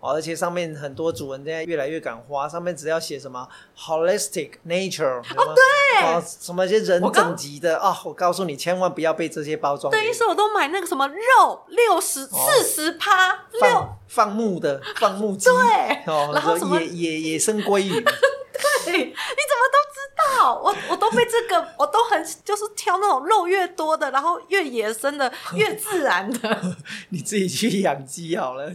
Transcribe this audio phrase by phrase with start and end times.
[0.00, 9.90] 哦，而且上面很多主人现在越来越敢花，上面只要写什么 holistic nature 哦，对，哦，什么一些人整级的啊、哦，我告诉你，千万不要被这些包装。
[9.90, 20.54] 对，于是我都买那个什么肉六十四十趴六放放牧的放牧鸡， 对，哦，然后什么野野野生鲑鱼， 对，你怎么都知道？
[20.62, 26.76] 我我都被这个，我都很就是挑那种肉越多的，然后越野生的，越自然的。
[27.10, 28.70] 你自己去养鸡好了。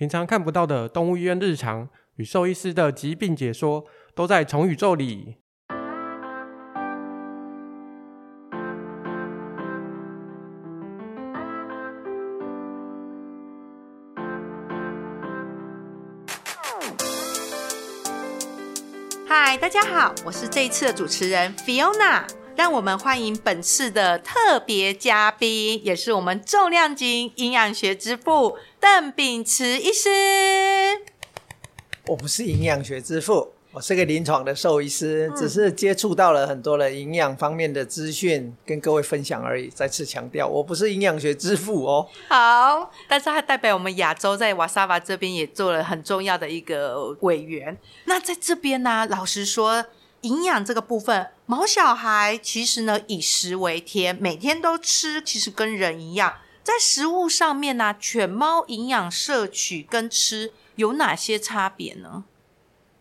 [0.00, 1.86] 平常看不到的动物医院日常
[2.16, 5.36] 与兽医师的疾病解说，都在宠宇宙里。
[19.28, 22.22] 嗨，大家好，我是这一次的主持人 Fiona。
[22.56, 30.08] 让我们欢迎本次的特别嘉宾，也是我们重量级营养学之父邓秉慈医师。
[32.06, 39.68] 我不是营养学之父，我是个临床的兽医师，嗯，只是接触到了很多的营养方面的资讯，跟各位分享而已。
[39.68, 42.08] 再次强调，我不是营养学之父哦。
[42.28, 47.76] 好，但是他代表我们亚洲在瓦萨瓦这边也做了很重要的一个委员。
[48.06, 49.84] 那在这边呢，老实说。
[50.22, 56.34] 营养这个部分，毛小孩其实呢以食为天，每天都吃，其实跟人一样。
[56.70, 62.24] 在食物上面呢、啊，犬猫营养摄取跟吃有哪些差别呢？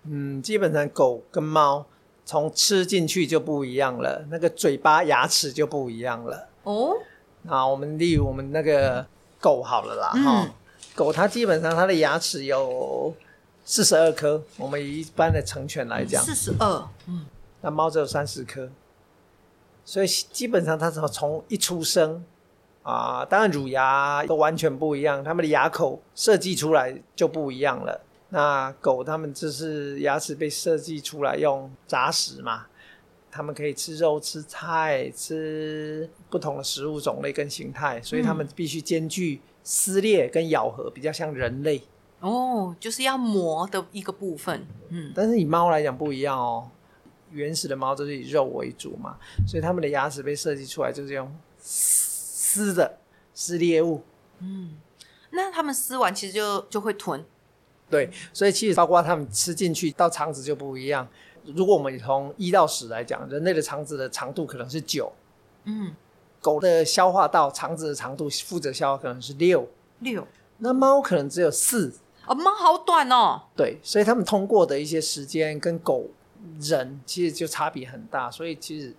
[0.04, 1.86] 嗯，基本上狗跟猫
[2.26, 6.50] 从吃进去就不一样了，那个嘴巴牙齿就不一样了。
[6.64, 6.96] 哦，
[7.44, 9.06] 那我们例如我们那个
[9.40, 10.52] 狗好了啦，哈、嗯，
[10.96, 13.16] 狗它基本上它的牙齿有。
[13.66, 17.28] 四十二颗，我们以一般的成犬来讲，四十二，嗯，
[17.62, 18.68] 那猫只有三十颗，
[19.86, 22.26] 所以基本上它从从一出生
[22.84, 28.02] 啊，当然乳牙都完全不一样，它们的牙口设计出来就不一样了。
[28.30, 32.68] 那狗它们就是牙齿被设计出来用杂食嘛，
[33.32, 41.82] 它们可以吃肉、吃菜、吃不同的食物种类跟形态，所以它们必须兼具撕裂跟咬合，比较像人类。
[42.20, 46.70] 哦，就是要磨的一个部分，嗯，但是以猫来讲不一样哦。
[47.32, 49.16] 原始的猫都是以肉为主嘛，
[49.48, 51.32] 所以它们的牙齿被设计出来就是用
[52.50, 52.98] 撕的
[53.36, 54.02] 撕猎物。
[54.40, 54.76] 嗯，
[55.30, 57.24] 那他们撕完其实就就会吞。
[57.92, 61.08] 对，所以其实包括他们吃进去到肠子就不一样。
[61.46, 65.12] 如果我们从一到十来讲，人类的肠子的长度可能是九，
[65.66, 65.94] 嗯，
[66.42, 69.68] 狗的消化道肠子的长度负责消化可能是六
[70.00, 70.28] 六，
[70.58, 71.94] 那猫可能只有四。
[72.26, 73.44] 哦，猫好短哦。
[73.56, 76.08] 对，所以他们通过的一些时间跟狗、
[76.62, 78.96] 人其实就差别很大，所以其实，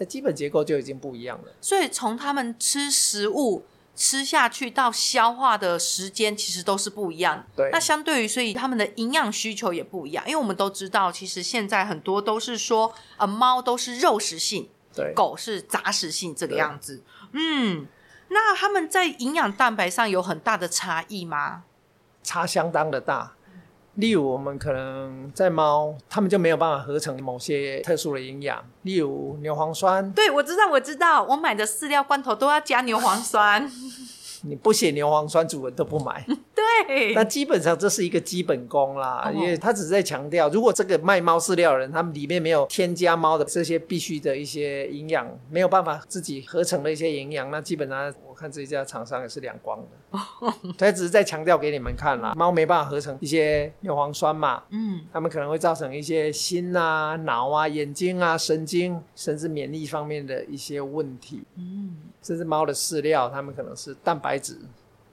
[0.00, 1.52] 在基本结构就已经不一样了。
[1.60, 7.44] 所以从他们吃食物吃下去到消化的时间，其实都是不一样。
[7.54, 17.02] 对，那相对于，所以他们的营养需求也不一样，因为我们都知道，其实现在很多都是说，呃，猫都是肉食性，对，狗是杂食性这个样子。
[17.32, 17.86] 嗯，
[18.28, 21.64] 那他们在营养蛋白上有很大的差异吗？
[22.22, 23.34] 差相当的大，
[23.94, 30.10] 例如我们可能在猫，它们就没有办法合成某些特殊的营养，例如牛磺酸。
[30.12, 33.70] 对，我知道，我知道，我买的饲料罐头都要加牛磺酸。
[34.42, 36.24] 你不写牛磺酸，主人都不买。
[36.86, 49.88] 对，那基本上这是一个基本功啦，哦、因为他只是在强调，如果这个卖猫饲料的人，他们里面没有添加猫的这些必须的一些营养，没有办法自己合成的一些营养，那基本上我看这家厂商也是两光的。
[50.10, 50.20] 哦、
[50.76, 61.96] 他只是在强调给你们看啦，猫没办法合成一些牛磺酸嘛，嗯，它们可能会造成一些心啊、脑啊、眼睛啊、神经，甚至免疫方面的一些问题，嗯。
[62.22, 64.58] 甚至猫的饲料，它们可能是蛋白质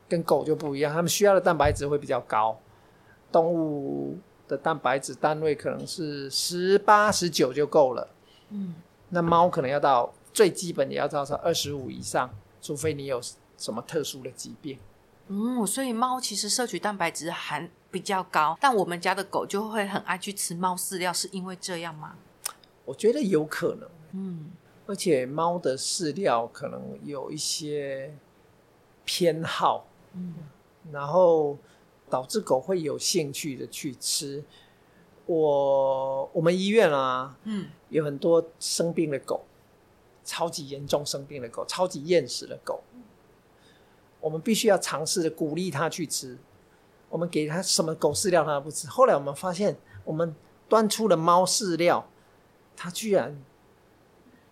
[0.10, 2.60] 跟狗就不一样，它们需要的蛋白质会比较高。
[3.32, 8.08] 动物的蛋白质单位可能是十八、十九就够了。
[8.50, 8.74] 嗯，
[9.10, 12.30] 那猫可能要到最基本也要到到二十五以上，
[12.62, 13.22] 除非你有
[13.58, 14.80] 什么特殊的疾病。
[15.28, 22.16] 嗯，所以猫其实摄取蛋白质含比较高，但我们家的狗就会很爱去吃猫饲料，是因为这样吗？
[22.86, 23.90] 我觉得有可能。
[24.14, 24.52] 嗯。
[24.86, 28.16] 而且猫的饲料可能有一些
[29.04, 30.34] 偏好，嗯，
[30.94, 31.58] 然后
[32.10, 34.42] 导致狗会有兴趣的去吃。
[35.26, 39.44] 我我们医院啊，嗯，有很多生病的狗，
[40.24, 42.82] 超级严重生病的狗，超级厌食的狗，
[44.20, 46.38] 我们必须要尝试的鼓励它去吃。
[47.10, 48.88] 我们给它什么狗饲料它都不吃。
[48.88, 50.36] 后来我们发现，我们
[50.68, 52.08] 端出了猫饲料，
[52.76, 53.38] 它居然。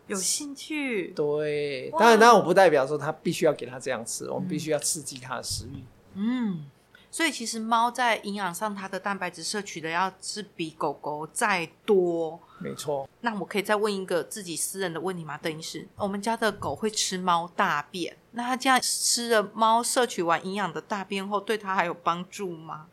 [0.07, 5.83] 有兴趣，对，当然，当然，我不代表说他必须要给他这样吃，我们必须要刺激他的食欲。
[6.13, 6.63] 嗯，
[7.09, 12.39] 所以其实猫在营养上，它的蛋白质摄取的要是比狗狗再多。
[12.59, 13.09] 没错。
[13.21, 15.39] 那我可以再问一个自己私人的问题吗？
[15.39, 22.87] 邓医师，我们家的狗会吃猫大便，那它这样吃了猫摄取完营养的大便后，对它还有帮助吗？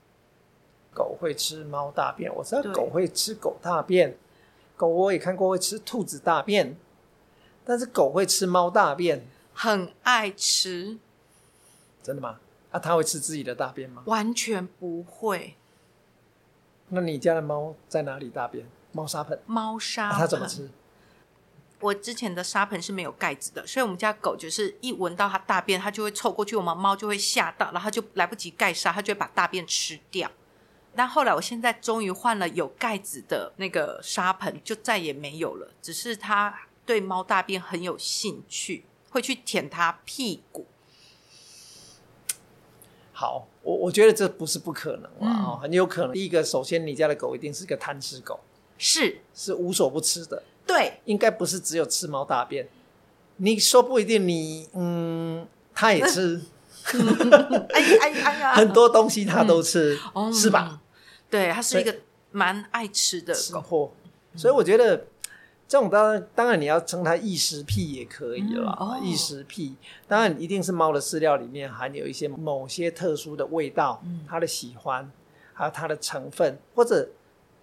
[0.95, 4.17] 狗会吃猫大便，我知道狗会吃狗大便，
[4.77, 6.77] 狗我也看过会吃兔子大便，
[7.65, 10.99] 但是狗会吃猫大便，很爱吃。
[12.03, 12.39] 真的吗？
[12.71, 14.03] 啊，它会吃自己的大便吗？
[14.07, 15.57] 完全不会。
[16.89, 18.67] 那你家的猫在哪里大便？
[18.93, 19.41] 猫砂盆。
[19.47, 20.71] 猫砂它怎么吃？
[21.83, 30.31] 我之前的沙盆是没有盖子的，所以我们家狗就是一闻到它大便，它就会凑过去，我们猫就会吓到，然后它就来不及盖沙，它就会把大便吃掉。
[30.95, 35.73] 但后来我现在终于换了有盖子的那个沙盆，就再也没有了。
[35.81, 36.55] 只是它
[36.87, 40.67] 对猫大便很有兴趣，会去舔它屁股。
[43.13, 46.13] 好，我我觉得这不是不可能啊，嗯，很有可能。
[46.13, 48.41] 第一个，首先你家的狗一定是个贪吃狗，
[48.77, 50.43] 是是无所不吃的，
[50.73, 52.69] 对，应该不是只有吃猫大便。
[53.37, 56.41] 你说不一定你，嗯，它也吃，
[57.73, 60.81] 哎呀哎呀哎呀，很多东西它都吃，嗯，是吧？
[61.29, 61.95] 对，它是一个
[62.31, 63.93] 蛮爱吃的狗，
[64.37, 65.07] 所以我觉得。
[65.69, 68.77] 这种当然，当然你要称它异食癖也可以了。
[68.79, 68.89] 嗯。
[68.89, 69.75] 哦、异食癖。
[70.07, 75.11] 当然一定是猫的饲料里面含有一些某些特殊的味道，嗯、它的喜欢，
[75.55, 77.09] 还有它的成分，或者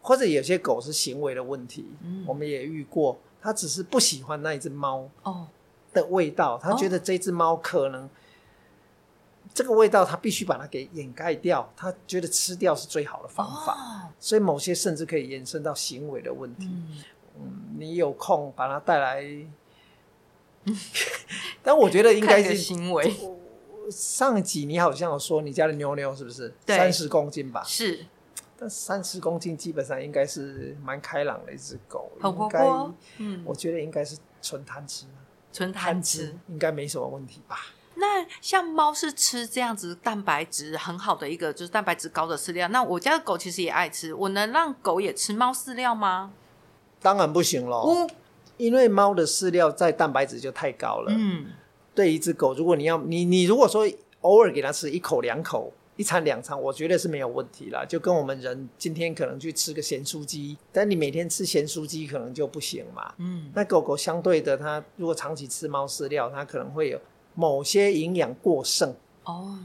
[0.10, 5.08] 或者有些狗是行为的问题，嗯、我们也遇过，它只是不喜欢那一只猫
[5.94, 8.10] 的味道，它、哦、觉得这只猫可能、哦、
[9.54, 16.66] 这个味道，它必须把它给掩盖掉，它觉得吃掉是最好的方法，哦、所以某些甚至可以延伸到行为的问题。
[16.66, 17.04] 嗯。
[17.42, 19.24] 嗯，你有空把它带来，
[21.62, 23.14] 但我觉得应该是行为。
[23.92, 26.54] 上一集你好像有说你家的妞妞是不是？
[26.68, 27.64] 三十公斤吧？
[27.64, 28.06] 是，
[28.60, 32.94] 但三十公斤基本上应该是蛮开朗的一只狗，好活泼。
[33.18, 35.06] 嗯，我觉得应该是纯贪吃，
[35.54, 37.58] 纯贪吃应该没什么问题吧？
[37.96, 46.32] 那像猫是吃这样子蛋白质很好的一个就是蛋白质高的饲料，那我家的狗其实也爱吃，我能让狗也吃猫饲料吗？
[47.02, 48.10] 当然不行喽，嗯、
[48.58, 51.14] 因为猫的饲料在蛋白质就太高了。
[51.14, 51.48] 嗯，
[51.96, 53.90] 对一只狗，如果你要你你如果说
[54.22, 57.84] 偶尔给它吃一口两口，一餐两餐，我觉得是没有问题啦。
[57.84, 63.14] 就跟我们人今天可能去吃个咸酥鸡，但你每天吃咸酥鸡可能就不行嘛。
[63.18, 66.98] 嗯，那狗狗相对的，它如果长期吃猫饲料，它可能会有
[67.36, 69.60] 某些营养过剩哦，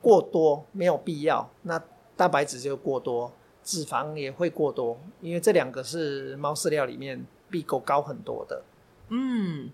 [0.00, 1.80] 过多没有必要，那
[2.16, 3.32] 蛋白质就过多。
[3.62, 8.62] 脂肪也会过多，因为这两个是猫饲料里面比狗高很多的。
[9.10, 9.70] 嗯，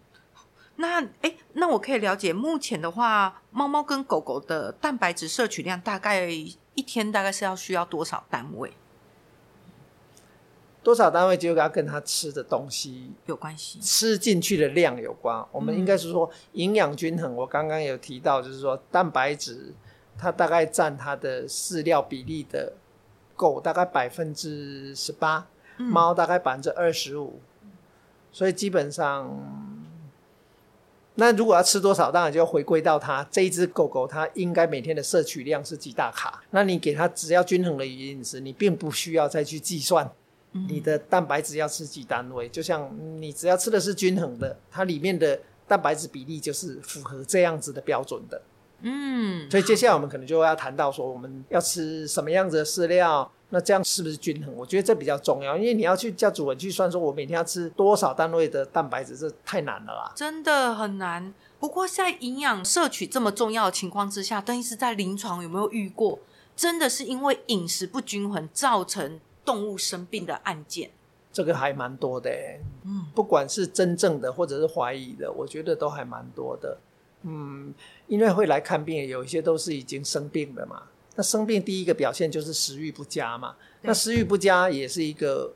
[0.77, 8.73] 那哎，那我可以了解，目前的话，猫猫跟狗狗的蛋白质摄取量大概一天大概是要需要多少单位？
[10.83, 15.45] 多少单位就要跟它吃的东西有关系，吃进去的量有关。
[15.53, 17.35] 我们应该是说营养均衡。
[17.37, 19.75] 我刚刚有提到，就是说蛋白质
[20.19, 22.73] 它大概占它的饲料比例的。
[23.35, 27.41] 狗大概百分之十八，猫大概百分之二十五，
[28.31, 29.27] 所以基本上，
[31.15, 36.43] 那如果要吃多少，当然就要回归到它这一只狗狗，它应该每天的摄取量是几大卡。
[36.51, 40.11] 那你给它只要均衡的饮食，你并不需要再去计算
[40.69, 42.49] 你的蛋白质要吃几单位。
[42.49, 42.91] 就像
[43.21, 45.39] 你只要吃的是均衡的，它里面的
[45.69, 48.41] 蛋白质比例就是符合这样子的标准的。
[48.81, 54.55] 嗯，所以接下来我们可能就要谈到说，我们要吃什么样子的饲料，那这样是不是均衡？
[54.57, 61.35] 我觉得这比较重要，因为你要去叫主人去算说，我每天要吃多少单位的蛋白质，这太难了啦，真的很难。
[61.61, 66.19] 不过在营养摄取这么重要的情况之下，邓医师在临床有没有遇过，
[66.57, 70.91] 真的是因为饮食不均衡造成动物生病的案件？
[71.31, 72.31] 这个还蛮多的，
[72.85, 76.79] 嗯，不管是真正的或者是怀疑的，我觉得都还蛮多的。
[77.23, 77.73] 嗯，
[78.07, 80.83] 因为会来看病，有一些都是已经生病了嘛。
[81.15, 83.55] 那生病第一个表现就是食欲不佳嘛。
[83.83, 85.53] 那食欲不佳也是一个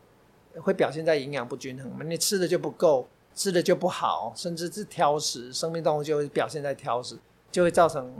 [0.61, 2.05] 会表现在营养不均衡嘛。
[2.05, 5.53] 你吃的就不够，吃的就不好，甚至是挑食。
[5.53, 7.19] 生命动物就会表现在挑食，
[7.51, 8.13] 就会造成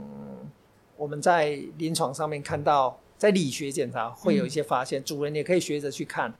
[0.95, 5.01] 我们在临床上面看到，在理学检查会有一些发现。
[5.01, 6.33] 嗯、主人也可以学着去看。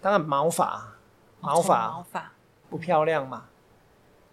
[0.00, 0.96] 当然毛发，
[1.40, 2.32] 毛发，毛发
[2.70, 3.46] 不漂亮嘛。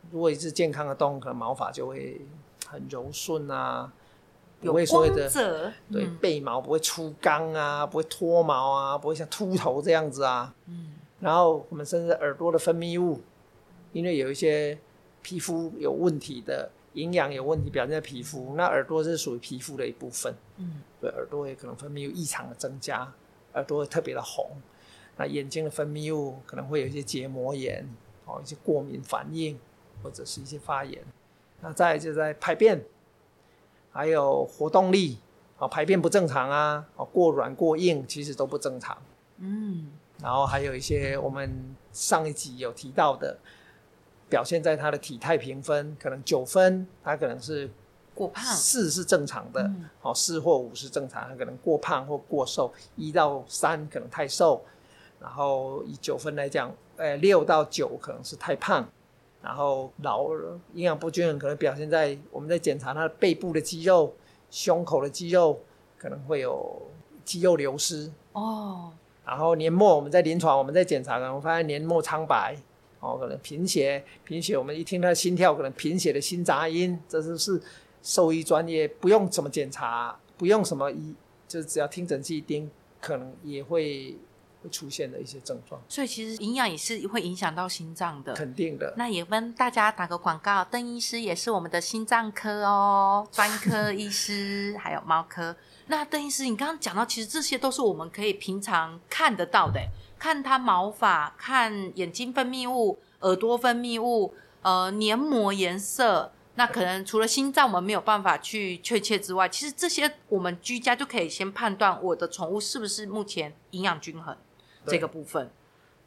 [0.10, 2.21] 如果一只健康的动物，可能毛发就会
[2.67, 3.91] 很柔顺啊，
[4.62, 10.53] 不会所谓的对背毛不会粗刚啊，不会脱毛啊，不会像秃头这样子啊。
[10.68, 13.22] 嗯，然后我们甚至耳朵的分泌物，
[13.91, 14.77] 因为有一些
[15.22, 18.53] 皮肤有问题的，营养有问题，表现在皮肤。
[18.56, 23.12] 那耳朵是属于皮肤的一部分，嗯，对，耳朵也可能分泌物异常的增加，
[23.53, 24.48] 耳朵会特别的红。
[25.18, 27.88] 那眼睛的分泌物可能会有一些结膜炎，
[28.25, 29.60] 哦，一些过敏反应，
[30.01, 31.03] 或者是一些发炎。
[31.60, 32.84] 那再来就在排便，
[33.91, 35.19] 还有活动力，
[35.57, 38.98] 哦，排便不正常啊，哦，过软过硬，其实都不正常。
[39.38, 43.38] 嗯，然后还有一些我们上一集有提到的，
[44.29, 47.69] 表现在他的体态评分，可能九分，他可能是
[48.13, 49.69] 过胖，四是正常的，
[50.01, 54.63] 哦，四或五是正常，他可能过胖或过瘦，一到三可能太瘦。
[55.19, 58.88] 然后以九分来讲，呃，六到九可能是太胖，
[59.41, 64.13] 然后老了营养不均衡，可能表现在我们在检查他的背部的肌肉、
[64.50, 65.60] 胸口的肌肉
[65.98, 66.81] 可能会有
[67.25, 68.91] 肌肉流失哦。
[69.25, 72.55] 然后年末，我们在临床我们在检查，可能发现年末苍白，
[73.00, 77.60] 哦，可能贫血，贫血我们一听他的心跳，可能贫血的心杂音，这就是
[78.03, 81.15] 兽医专业不用怎么检查，不用什么医，
[81.48, 82.69] 就是只要听诊器一听，
[83.00, 84.15] 可能也会。
[84.62, 88.94] 会出现的一些症状，所以其实营养也是会影响到心脏的，肯定的。
[88.96, 95.56] 那也跟大家打个广告，邓医师也是我们的心脏科哦，专科 医师，还有猫科。
[95.88, 99.82] 那邓医师，你刚刚讲到，其实这些都是我们可以平常看得到的，
[100.20, 106.32] 看它毛发，看眼睛分泌物、耳朵分泌物，呃，黏膜颜色。
[106.56, 114.36] 那可能除了心脏我们没有办法去确切之外，其实这些我们居家就可以先判断我的宠物是不是目前营养均衡。
[114.85, 115.50] 这个部分，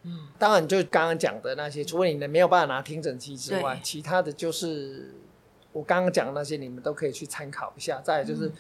[0.02, 5.14] 嗯，当然就刚刚讲的那些，除了你们没有办法拿听诊器之外，其他的就是
[5.72, 8.00] 我刚刚讲的那些，你们都可以去参考一下。
[8.02, 8.52] 再来就是、嗯、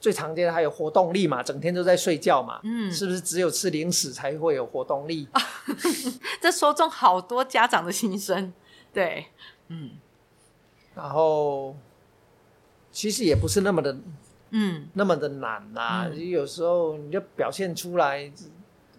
[0.00, 5.28] 最常见的还有活动力嘛，整天都在睡觉嘛，嗯，是不是只有吃零食才会有活动力？
[6.42, 8.52] 这说中好多家长的心声，
[8.92, 9.26] 对，
[9.68, 9.92] 嗯，
[10.94, 11.76] 然后
[12.90, 13.96] 其实也不是那么的，
[14.50, 18.30] 嗯，那么的难呐、啊嗯，有时候你就表现出来。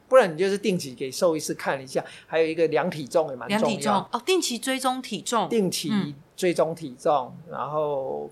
[0.07, 3.65] 不然你就是定期给兽医师看一下，还有一个量体重也蛮重要。
[3.65, 8.29] 量体重哦，定期追踪体重，定期追踪体重，嗯，然后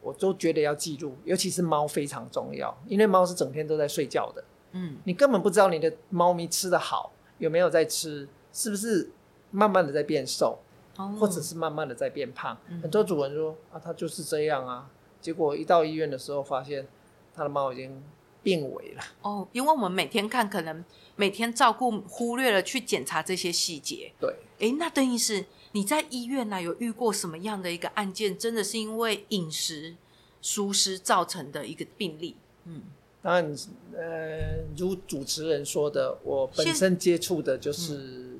[0.00, 4.42] 我都觉得要记录，尤其是猫非常重要，因为猫是整天都在睡觉的。
[4.72, 9.10] 嗯，你根本不知道你的猫咪吃的好，有没有在吃，是不是
[9.50, 10.58] 慢慢的在变瘦，
[10.96, 12.56] 哦，或者是慢慢的在变胖。
[12.68, 14.88] 嗯，很多主人说啊，它就是这样啊，
[15.20, 16.86] 结果一到医院的时候，发现
[17.34, 18.02] 他的猫已经。
[18.44, 20.84] 病危了哦，因为我们每天看，可能
[21.16, 24.12] 每天照顾，忽略了去检查这些细节。
[24.20, 28.38] 对，哎，那邓医师，你在医院呢、啊、有遇过什么样的一个案件？
[28.38, 29.96] 真的是因为饮食
[30.42, 32.36] 疏失造成的一个病例？
[32.66, 32.82] 嗯，
[33.22, 33.56] 当然，
[33.96, 38.38] 呃，如主持人说的，我本身接触的就是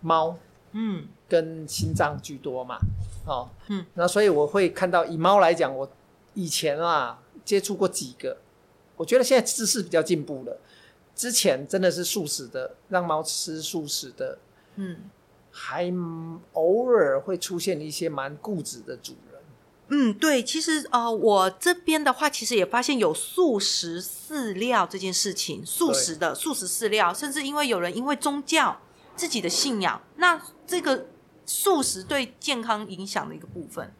[0.00, 0.36] 猫，
[0.72, 2.78] 嗯，跟心脏居多嘛，
[3.26, 5.90] 哦，嗯，那所以我会看到以猫来讲，我
[6.32, 8.38] 以前啊接触过几个。
[8.96, 10.60] 我觉得现在知识比较进步了，
[11.14, 14.38] 之前真的是素食的，让猫吃素食的，
[14.76, 15.10] 嗯，
[15.50, 15.92] 还
[16.52, 19.40] 偶尔会出现一些蛮固执的主人。
[19.88, 28.80] 嗯，对，其实呃，我这边的话，其实也发现有素食饲料这件事情，素食的素食饲料，甚至因为有人因为宗教
[29.14, 31.06] 自己的信仰，那这个
[31.44, 33.92] 素食对健康影响的一个部分。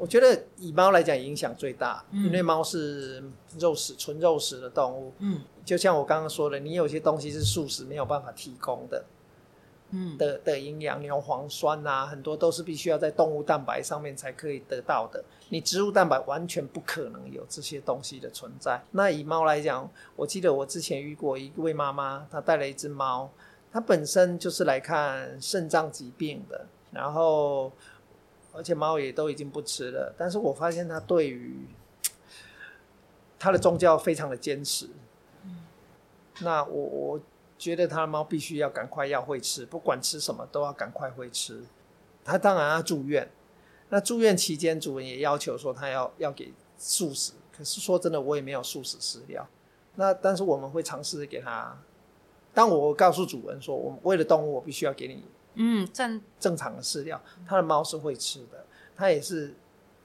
[0.00, 3.22] 我觉得以猫来讲影响最大，嗯，因为猫是
[3.58, 5.12] 肉食、纯肉食的动物。
[5.18, 9.04] 嗯，就像我刚刚说的，你有些东西是素食没有办法提供的，
[9.90, 15.22] 嗯的的营养，牛磺酸啊，很多都是必须要在动物蛋白上面才可以得到的。
[15.50, 18.80] 你植物蛋白完全不可能有这些东西的存在。
[18.92, 23.30] 那以猫来讲，我记得我之前遇过一位妈妈，她带了一只猫，
[23.70, 27.70] 它本身就是来看肾脏疾病的，然后。
[28.52, 31.66] 而且猫也都已经不吃了，但是我发现它对于
[33.38, 34.88] 它的宗教非常的坚持。
[35.44, 35.64] 嗯，
[36.40, 37.20] 那我我
[37.58, 41.62] 觉得它的猫必须要赶快要会吃，不管吃什么都要赶快会吃。
[42.24, 43.30] 它当然要住院，
[43.88, 49.48] 那住院期间主人也要求说他要要给素食，可是说真的我也没有素食饲料。
[49.94, 51.76] 那但是我们会尝试给它，
[52.52, 55.24] 当我告诉主人说，我为了动物，我必须要给你。
[55.62, 58.64] 嗯，正正常的饲料，他的猫是会吃的，
[58.96, 59.54] 他也是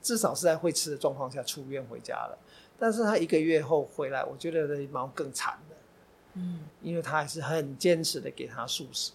[0.01, 2.37] 至少是在会吃的状况下出院回家了。
[2.77, 5.77] 但是他一个月后回来，我觉得这猫更惨了，
[6.33, 9.13] 嗯，因为他还是很坚持的给他素食，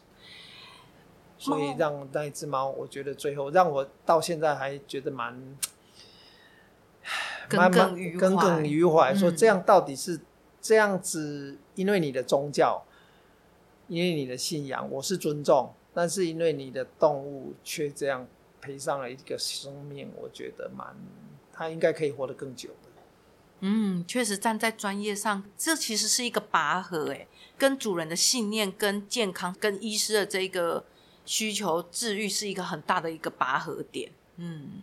[1.37, 5.39] 所以让那一只猫，我觉得最后让我到现在还觉得蛮
[7.51, 10.19] 耿耿于，耿耿于怀，说这样到底是
[10.63, 12.83] 这样子，因为你的宗教，
[13.89, 15.75] 因为你的信仰，我是尊重。
[15.93, 18.27] 但是因为你的动物却这样
[18.61, 20.97] 赔上了一个生命，我觉得蛮，
[21.53, 22.91] 它应该可以活得更久的。
[23.63, 27.27] 嗯，确实站在专业上，这其实是一个拔河，哎，
[27.59, 30.85] 跟主人的信念、跟健康、跟医师的这个
[31.27, 34.11] 需求治愈是一个很大的一个拔河点。
[34.37, 34.81] 嗯，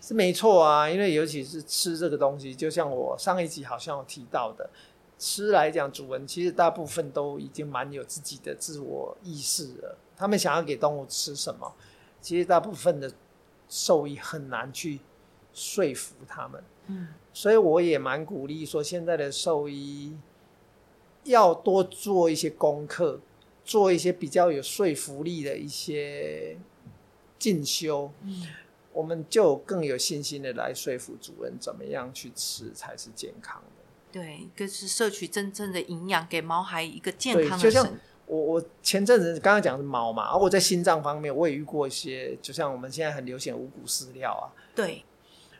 [0.00, 4.68] 是没错啊，因为尤其是吃这个东西，就像我上一集好像有提到的，
[5.16, 9.96] 吃来讲，主人其实大部分都已经蛮有自己的自我意识了。
[10.20, 11.74] 他们想要给动物吃什么，
[12.20, 13.10] 其实大部分的
[13.70, 15.00] 兽医很难去
[15.54, 16.62] 说服他们。
[16.88, 17.08] 嗯。
[17.32, 20.14] 所以我也蛮鼓励说，现在的兽医
[21.24, 23.18] 要多做一些功课，
[23.64, 26.58] 做一些比较有说服力的一些
[27.38, 28.46] 进修，嗯，
[28.92, 33.82] 我们就更有信心的来说服主人怎么样去吃才是健康的。
[34.12, 37.62] 对，就是摄取真正的营养，给毛孩一个健康的。
[37.62, 37.88] 就像
[38.30, 45.04] 我我前阵子刚刚讲的猫嘛，而我在心脏方面我也遇过一些，就像我们现在很流行的五谷饲料啊，对。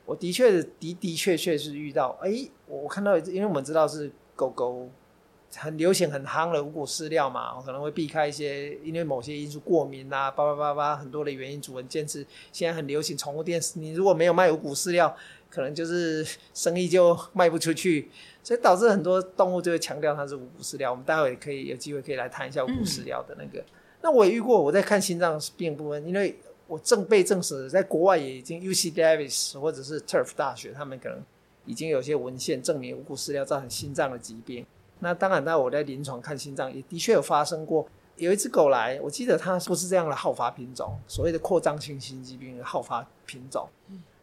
[0.06, 4.88] 我的确的的确确是遇到，哎、欸，我看到，因为我们知道是狗狗
[5.56, 15.14] 很流行、很夯的五谷饲料嘛，我可能会避开一些，因为某些因素过敏啊，叭叭叭叭，很多的原因，主人坚持现在很流行宠物店，你如果没有卖五谷饲料，
[15.48, 18.10] 可能就是生意就卖不出去，
[18.42, 20.90] 所以导致很多动物就会强调它是五谷饲料。
[20.90, 23.64] 我们待会也可以有机会可以来谈一下五谷饲料的那个。
[24.02, 26.36] 那我也遇过，我在看心脏病部分，因为。
[26.70, 31.20] 我正被证实，在国外也已经 UC Davis 或者是 Turf 大学，他们可能
[31.66, 34.64] 已经有些文献证明五谷饲料造成心脏的疾病。
[35.00, 37.86] 那当然，那我在临床看心脏也的确有发生过。
[38.16, 43.66] 有一只狗来，我记得它不是这样的好发品种，所谓的扩张性心肌病的好发品种，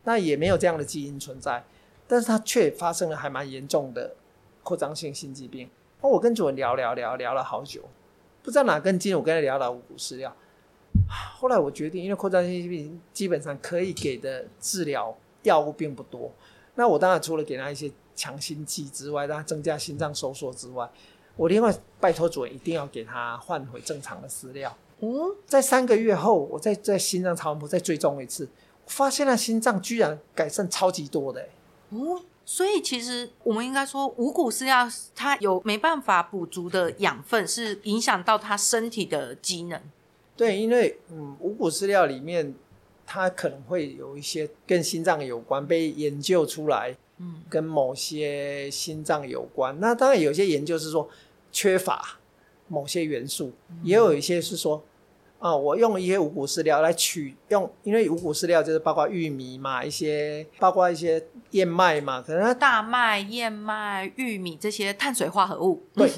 [0.04, 1.64] 那也没有这样的基因存在，
[2.08, 4.14] 但是它却发生了还蛮严重的
[4.62, 5.68] 扩张性心肌病。
[6.02, 7.82] 哦，我跟主人聊聊聊聊了好久，
[8.44, 10.32] 不知道哪根筋，我跟他聊到五谷饲料。
[11.10, 16.32] 后来我决定，因为扩张性心肌病基本上可以给的治疗药物并不多，
[16.76, 20.90] 那我当然除了给他一些强心剂之外，让他增加心脏收缩之外，
[21.38, 24.76] 我另外拜托主人一定要给他换回正常的饲料。
[25.00, 25.10] 嗯，
[25.46, 28.50] 在三个月后，我再在心脏超音波再追踪一次，
[28.88, 31.48] 发现了心脏居然改善超级多的。
[31.90, 39.80] 哦，所以其实我们应该说，五谷饲料它有没办法补足的养分，是影响到他身体的机能。
[40.36, 42.56] 对，因为嗯，五谷饲料里面
[43.06, 49.80] 它可能会有一些跟心脏有关，被研究出来，嗯，跟某些心脏有关。
[49.80, 51.10] 那当然有些研究是说
[51.52, 52.20] 缺乏
[52.68, 54.84] 某些元素，嗯、也有一些是说
[55.40, 65.84] 啊，我用一些五谷饲料来取用，因为五谷饲料就是包括玉米嘛，一些包括一些燕麦嘛，可能大麦、燕麦、玉米这些碳水化合物。
[65.94, 66.12] 对，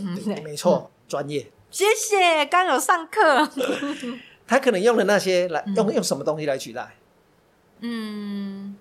[0.44, 1.52] 没错，嗯、专业。
[1.70, 3.48] 谢谢，刚有上课。
[4.48, 6.96] 他可能用的那些来用用什么东西来取代？
[7.82, 8.76] 嗯，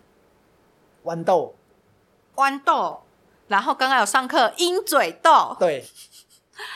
[1.05, 1.55] 豌豆，
[2.39, 3.01] 豌豆。
[3.49, 5.85] 然后刚刚有上课鹰嘴豆，对，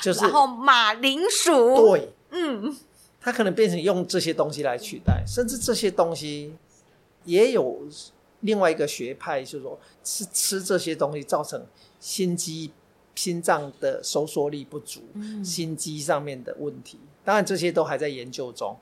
[0.03, 0.20] 就是。
[0.20, 2.77] 然后马铃薯，对，嗯，
[3.20, 6.55] 它可能变成用这些东西来取代，甚至这些东西
[7.25, 7.81] 也有
[8.40, 11.64] 另外一个学派，就是说吃吃这些东西造成
[11.98, 12.72] 心肌。
[13.14, 18.75] 心脏的收缩力不足，嗯、心肌上面的问题，当然这些都还在研究中。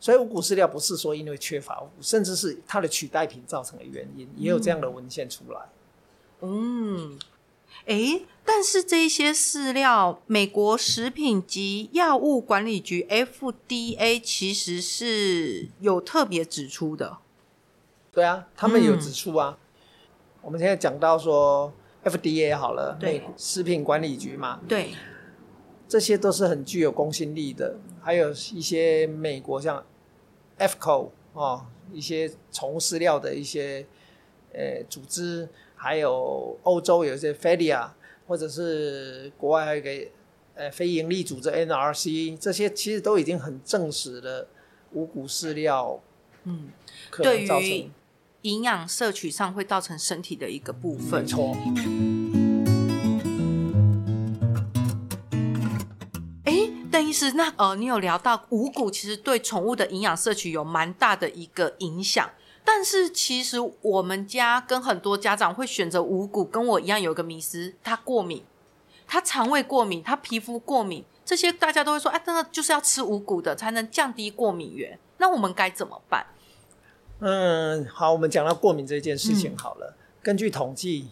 [0.00, 5.60] 所以五谷饲料不是说因为缺乏甚至是它的取代品造成的原因，也有这样的文献出来。
[5.60, 5.77] 嗯，
[7.86, 17.18] 诶，但是这些饲料，美国食品及药物管理局 FDA 其实是有特别指出的。
[18.12, 19.58] 对啊，他们有指出啊。
[19.58, 19.60] 嗯、
[20.42, 21.72] 我们现在讲到说。
[22.04, 24.94] FDA 好了，对，食品管理局嘛，对，
[25.88, 27.76] 这些都是很具有公信力的。
[28.00, 29.84] 还有一些美国像
[30.58, 33.84] AAFCO 哦，一些宠物饲料的一些
[34.54, 35.48] 呃组织，
[35.78, 37.88] 还有欧洲有一些 FEDIA，
[38.26, 40.10] 或者是国外还有一个
[40.56, 44.46] 呃非营利组织 NRC，这些其实都已经很证实了
[44.92, 46.00] 五谷饲料，
[46.44, 46.68] 嗯，
[47.08, 47.90] 可能造成。
[48.42, 51.22] 营养摄取上会造成身体的一个部分。
[51.22, 51.56] 没错。
[56.44, 62.30] 哎，邓医师，那呃，你有聊到五谷其实对宠物的营养摄取有蛮大的一个影响，
[62.70, 68.44] 但是其实我们家跟很多家长会选择五谷，跟我一样有个迷思，他过敏，
[69.06, 76.26] 他肠胃过敏，他皮肤过敏，这些大家都会说，哎，真的就是要吃五谷的才能降低过敏源，那我们该怎么办？
[77.20, 79.96] 嗯，好，我们讲到过敏这件事情好了。
[79.96, 81.08] 嗯、根据统计，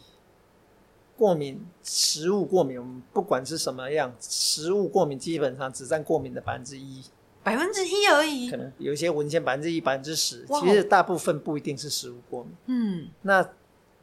[1.17, 7.03] 过敏食物过敏，我们不管是什么样，食物过敏基本上只占过敏的百分之一，
[7.47, 8.51] 百分之一而已。
[8.51, 8.57] 可。
[8.57, 12.53] 能有一些文献百分之一、百分之十，其实大部分不一定是食物过敏。
[12.67, 13.49] 嗯，那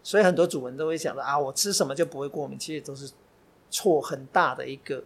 [0.01, 3.12] 所以很多主人都会想着啊，我吃什么就不会过敏，其实都是
[3.69, 5.03] 错很大的一个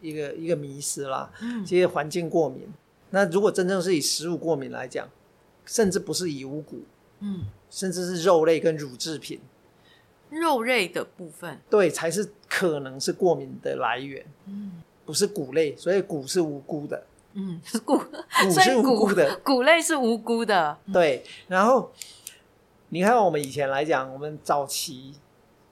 [0.00, 1.30] 一个一个迷失啦。
[1.42, 1.62] 嗯。
[1.62, 2.66] 其实环境过敏，
[3.10, 5.06] 那如果真正是以食物过敏来讲，
[5.66, 6.80] 甚至不是以五谷，
[7.20, 9.38] 嗯，甚至是肉类跟乳制品，
[10.30, 14.24] 肉类的部分，对，才是可能是过敏的来源。
[14.46, 14.80] 嗯。
[15.06, 19.36] 不是谷类，所以谷是无辜的，嗯，是谷，谷所以是无辜谷的。
[19.44, 20.78] 骨类是无辜的。
[20.92, 21.92] 对，然后
[22.90, 25.14] 你看我们以前来讲，我们早期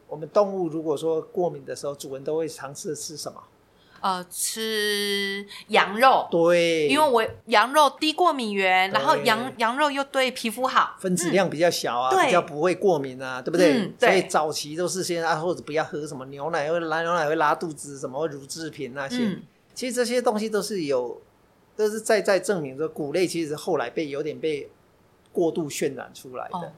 [0.08, 3.40] 我们动物如果说过敏的时候，主人都会尝试吃什么？
[4.00, 13.78] 呃，吃羊肉，对，因为我羊肉低过敏源，然后羊羊肉又对皮肤好，分子量比较小啊，对比较不会过敏啊，对不对？
[13.78, 19.18] 嗯对所以早期都是先啊，或者不要喝什么牛奶，会拉牛奶会拉肚子，什么乳制品那些。
[19.18, 19.42] 嗯
[19.74, 21.18] 其实这些东西都是有，
[21.76, 24.70] 都是在在证明说，谷类其实后来被有点被
[25.32, 26.58] 过度渲染出来的。
[26.58, 26.72] 哦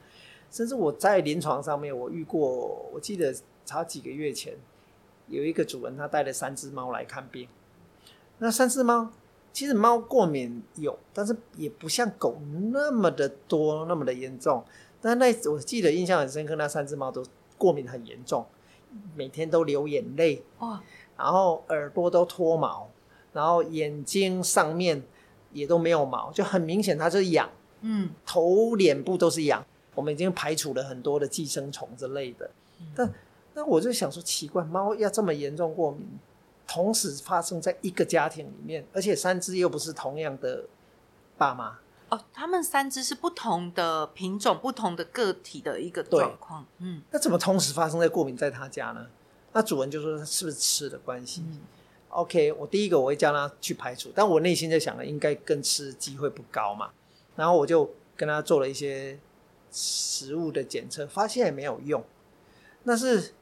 [0.51, 4.53] 甚至我在临床上面，我遇过，我记得差几个月前，
[5.27, 7.49] 有一个主人他带了三只猫来看病。
[8.37, 9.09] 那三只猫
[9.51, 12.37] 其实猫过敏有，但是也不像狗
[12.71, 14.63] 那么的多，那么的严重。
[15.01, 17.25] 但那我记得印象很深刻，那三只猫都
[17.57, 18.45] 过敏很严重，
[19.13, 20.41] 每天都流眼泪。
[20.59, 20.81] 哇，
[21.17, 22.89] 然后耳朵都脱毛，
[23.35, 25.03] 然后眼睛上面
[25.51, 27.49] 也都没有毛，就很明显它就是痒，
[27.81, 29.63] 嗯头脸部都是痒。
[29.93, 32.49] 我们已经排除了很多的寄生虫之类的，
[32.95, 33.13] 但
[33.53, 36.07] 那我就想说奇怪，猫要这么严重过敏，
[36.65, 40.65] 同时发生在一个家庭里面，而且三只又不是同样的
[41.37, 41.77] 爸妈，
[42.09, 46.65] 哦，它们三只是不同的品种、不同的个体的一个状况。
[46.79, 49.05] 嗯那怎么同时发生在过敏在他家呢？
[49.53, 51.41] 那主人就说是不是吃的关系？
[51.47, 51.59] 嗯
[52.15, 56.89] OK，我第一个我会叫他去排除，但我内心在想了，应该跟吃机会不高嘛。
[57.35, 59.19] 然后我就跟他做了一些
[59.69, 62.01] 食物的检测，发现也没有用。
[62.83, 63.33] 那是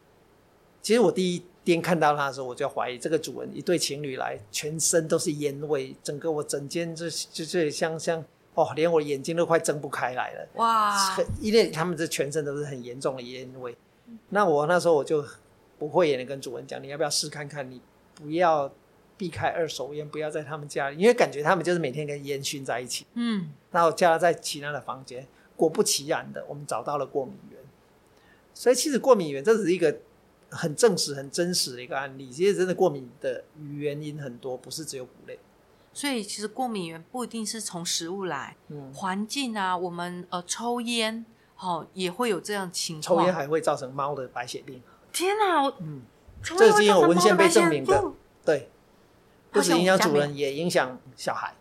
[0.81, 10.47] 其实我第一天看到他的时候，我就怀疑这个主人一对情侣来，全身都是烟味，整个我整间就就是像像哦，连我眼睛都快睁不开来了。
[10.55, 13.77] 哇，很因为他们这全身都是很严重的烟味。
[14.29, 15.23] 那我那时候我就
[15.77, 17.69] 不会也能跟主人讲，你要不要试看看？
[17.69, 17.79] 你
[18.23, 18.71] 不要
[19.17, 23.05] 避开二手烟，不要在他们家里，因为感觉他们就是每天跟烟熏在一起。
[23.13, 27.59] 嗯然后叫他在其他的房间，果不其然的，我们找到了过敏源。
[28.53, 29.99] 所以其实过敏源这只是一个
[30.49, 32.29] 很证实、很真实的一个案例。
[32.29, 33.43] 其实真的过敏的
[33.75, 35.39] 原因很多，不是只有谷类。
[35.91, 41.25] 所以其实过敏源不一定是从食物来，嗯，环境啊，我们呃抽烟，
[41.57, 43.19] 哦也会有这样情况。
[43.19, 44.81] 抽烟还会造成猫的白血病。
[45.11, 46.01] 天哪，我嗯，
[46.43, 48.03] 这是已经有文献被证明的
[48.45, 48.69] 对，
[49.51, 51.55] 不止影响主人，也影响小孩，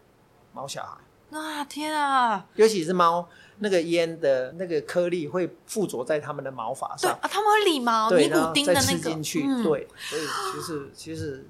[0.53, 0.99] 猫小孩。
[1.31, 2.45] 啊天啊！
[2.57, 3.27] 尤其是猫，
[3.61, 11.49] 那个烟的那个颗粒会附着在它们的毛发上，对啊，它们会理毛，尼古丁的那个，吃进去，嗯，对，所以其实其实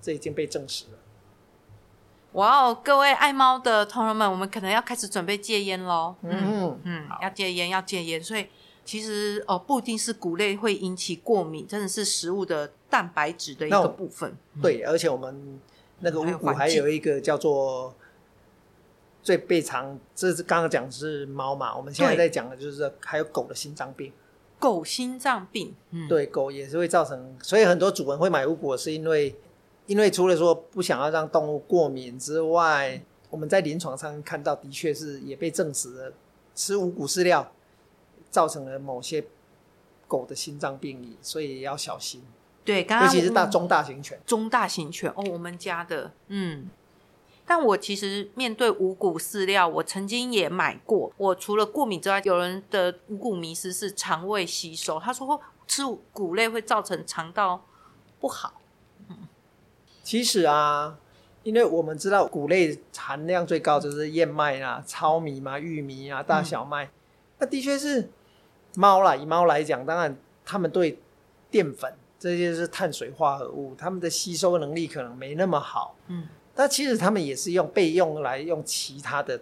[0.00, 0.98] 这已经被证实了。
[2.34, 6.14] 哇哦，各位爱猫的同仁们，我们可能要开始准备戒烟喽。
[6.22, 8.22] 嗯嗯嗯，要戒烟，要戒烟。
[8.22, 8.46] 所以
[8.90, 14.36] 其实哦，不一定是谷类会引起过敏，真的是食物的蛋白质的一个部分。
[14.60, 15.60] 对，而且我们
[16.00, 17.94] 那个五谷还有一个叫做
[19.22, 24.12] 最被常，这是刚刚讲的是猫嘛，我们现在在讲的就是还有狗的心脏病。
[24.58, 29.32] 狗心脏病，嗯，对，狗也是会造成，所以很多主人会买五谷，是因为
[29.86, 33.00] 因为除了说不想要让动物过敏之外，
[33.30, 36.12] 我们在临床上看到的确是也被证实了，
[36.56, 37.52] 吃五谷饲料
[38.30, 39.24] 造成了某些
[40.06, 42.22] 狗的心脏病理，所以也要小心，
[42.64, 44.20] 对，刚刚尤其是大中大型犬。
[44.24, 46.68] 中大型犬哦，我们家的，嗯。
[47.46, 51.12] 但我其实面对五谷饲料，我曾经也买过。
[51.16, 57.64] 我除了过敏之外，有人的五谷迷失是肠胃吸收，他说吃谷类会造成肠道
[58.20, 58.60] 不好。
[60.04, 60.96] 其实啊，
[61.42, 66.88] 因为我们知道谷类含量最高就是燕麦啊、糙米嘛、玉米啊、大小麦，
[67.40, 68.10] 那的确是
[68.76, 69.14] 猫啦。
[69.16, 70.98] 以猫来讲，当然它们对
[71.50, 75.96] 淀粉这些是碳水化合物，它们的吸收能力可能没那么好。
[76.08, 79.40] 嗯，但其实它们也是用被用来用其他的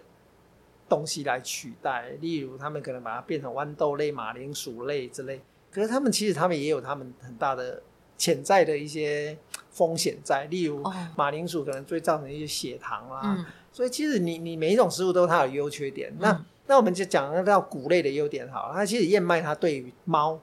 [0.87, 5.41] 东西来取代，例如他们可能把它变成豌豆类、马铃薯类之类。
[5.71, 7.81] 可是他们其实他们也有他们很大的
[8.17, 9.37] 潜在的一些
[9.69, 13.21] 风险在，例如哦马铃薯可能会造成一些血糖啦。
[13.23, 16.11] 嗯所以其实你你每一种食物都有它的优缺点。
[16.17, 18.75] 那、嗯那我们就讲到谷类的优点好了。
[18.75, 20.39] 它其实燕麦它对于猫、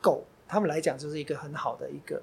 [0.00, 2.22] 狗它们来讲就是一个很好的一个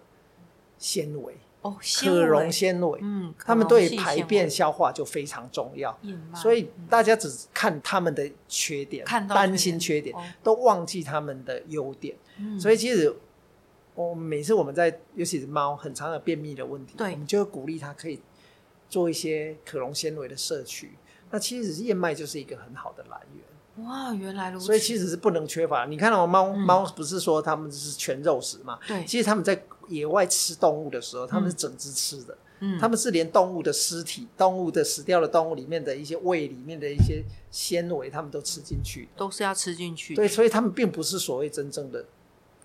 [0.78, 1.36] 纤维。
[1.62, 5.96] 哦，可溶纤维，嗯，它们对排便消化就非常重要。
[6.34, 12.16] 所以大家只看它们的缺点，担心缺点，都忘记它们的优点。
[12.58, 13.14] 所以其实
[13.94, 18.20] 我每次我们在，尤其是猫，很常有便秘的问题，我们就会鼓励它可以
[18.90, 20.92] 做一些可溶纤维的摄取。
[21.32, 23.86] 那其实燕麦就是一个很好的来源。
[23.86, 24.66] 哇，原来如此！
[24.66, 25.86] 所以其实是不能缺乏。
[25.86, 28.78] 你看到猫猫不是说它们是全肉食嘛？
[28.86, 32.38] 对，其实他们在野外吃动物的时候，他们是整只吃的。
[32.60, 40.14] 嗯，他们是连动物的尸体、动物的死掉的动物里面的一些胃里面的一些纤维，他们都吃进去，都是要吃进去。
[40.14, 42.06] 对，所以他们并不是所谓真正的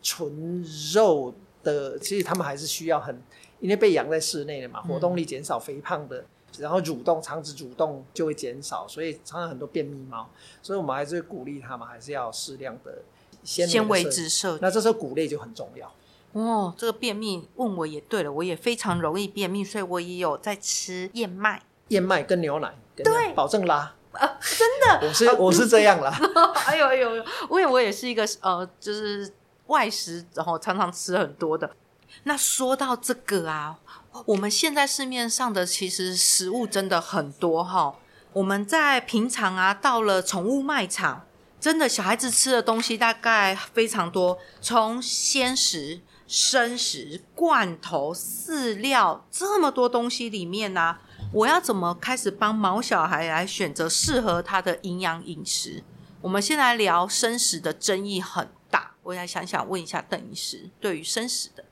[0.03, 3.23] 纯肉的，其实他们还是需要很，
[3.61, 6.25] 因为被养在室内的嘛，活动力减少，肥胖的。
[6.59, 10.29] 然后蠕动，肠子蠕动就会减少，所以常常很多便秘猫，
[10.63, 13.03] 所以我们还是会鼓励他们，还是要适量的
[13.43, 14.59] 纤维质摄。
[14.61, 15.93] 那这时候谷类就很重要。
[16.33, 23.95] 哦，这个便秘问我也对了，我也非常容易便秘，所以我也有在吃燕麦，燕麦跟牛奶，对，保证拉。
[24.13, 26.11] 啊，真的，我是我是这样啦。
[26.67, 29.31] 哎呦哎呦，我也我也是一个呃，就是
[29.67, 31.71] 外食，然后常常吃很多的。
[32.25, 33.79] 那说到这个啊。
[34.25, 37.95] 我们现在市面上的其实食物真的很多哈，
[38.33, 41.27] 我们在平常啊，到了宠物卖场，
[41.61, 50.97] 真的小孩子吃的东西大概非常多，从鲜食、生食、罐头、饲料这么多东西里面呢、
[51.33, 55.85] 我要怎么开始帮毛小孩来选择适合他的营养饮食？
[56.23, 61.66] 我们先来聊生食的争议很大，我来想想问一下邓医师，对于生食的。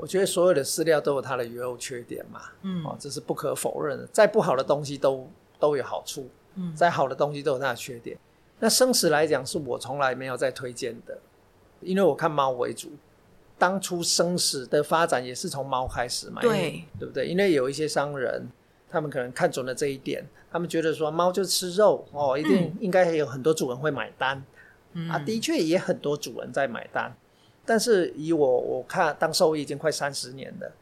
[0.00, 4.06] 我觉得所有的饲料都有它的优缺点嘛，嗯，哦，这是不可否认的。
[4.06, 8.16] 再不好的东西都都有好处，嗯，再好的东西都有它的缺点。
[8.58, 11.18] 那生食来讲，是我从来没有在推荐的，
[11.80, 12.90] 因为我看猫为主。
[13.58, 17.28] 当初生食的发展也是从猫开始嘛，对，对不对？
[17.28, 18.48] 因为有一些商人，
[18.88, 24.42] 他们可能看准了这一点，他们觉得说猫就吃肉哦，一定应该有很多主人会买单，
[24.94, 27.14] 嗯，啊，的确也很多主人在买单。
[27.70, 30.72] 但是以我我看当兽医已经快三十年了，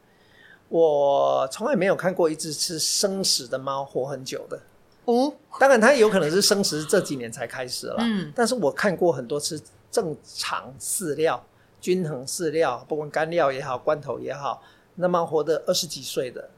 [0.69, 4.59] 我从来没有看过一只吃生食的猫活很久的。
[5.05, 7.97] 哦，当然它有可能是生食这几年才开始了。
[7.99, 11.45] 嗯，但是我看过很多吃正常饲料、
[11.79, 14.63] 均衡饲料，不管干料也好、罐头也好，
[14.95, 16.49] 那猫活的二十几岁的。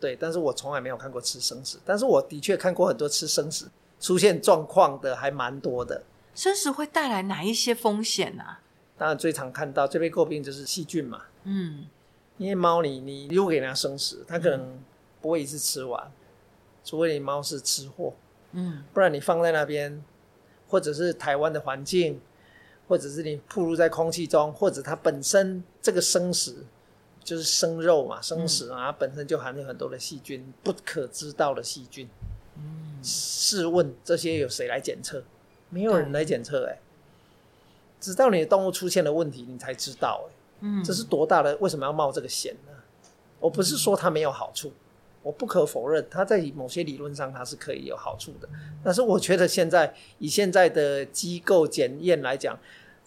[0.00, 3.66] 对，但是我从来没有看过吃生食，但是我的确看过很多吃生食
[4.00, 6.02] 出现状况的还蛮多的。
[6.34, 8.60] 生食会带来哪一些风险呢、啊？
[8.96, 11.22] 当然，最常看到最被诟病就是细菌嘛。
[11.42, 11.86] 嗯，
[12.38, 14.78] 因为猫你你如果给它生食，它可能
[15.20, 16.10] 不会一次吃完，
[16.84, 18.14] 除非你猫是吃货。
[18.52, 20.04] 嗯，不然你放在那边，
[20.68, 22.20] 或者是台湾的环境，
[22.86, 26.54] 或者是你暴露在空气中，或者它本身这个生食
[27.24, 32.08] 就是生肉嘛，生食啊，它本身就含有很多的细菌，不可知道的细菌。
[32.56, 35.24] 嗯，试问这些有谁来检测？
[35.68, 36.78] 没有人来检测哎。
[38.04, 41.56] 直到你的动物出现了问题，你才知道，欸，嗯，这是多大的？
[41.56, 42.72] 为什么要冒这个险呢？
[43.40, 44.70] 我不是说它没有好处，
[45.22, 48.48] 我不可否认，它在某些理论上它是可以有好处的。
[48.84, 52.58] 但是我觉得现在以现在的机构检验来讲，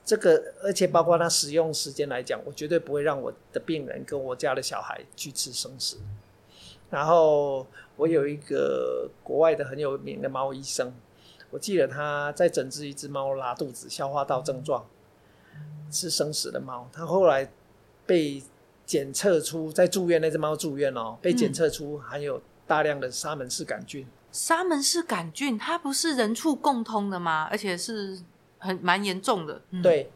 [0.03, 5.97] 这个而且包括它使用时间来讲，我绝对不会让我的病人跟我家的小孩去吃生食。
[6.89, 10.91] 然后我有一个国外的很有名的猫医生。
[11.49, 14.85] 我记得他在整治一只猫拉肚子、消化道症状，
[15.91, 16.89] 是生死的猫。
[16.91, 17.51] 他后来
[18.05, 18.43] 被
[18.85, 24.05] 检测出，在住院那只猫住院哦，被检测出含有大量的沙门氏杆菌。
[24.31, 27.47] 沙门氏杆菌，它不是人畜共通的吗？
[27.49, 28.19] 而且是
[28.59, 29.61] 很蛮严重的。
[29.71, 30.11] 嗯、对。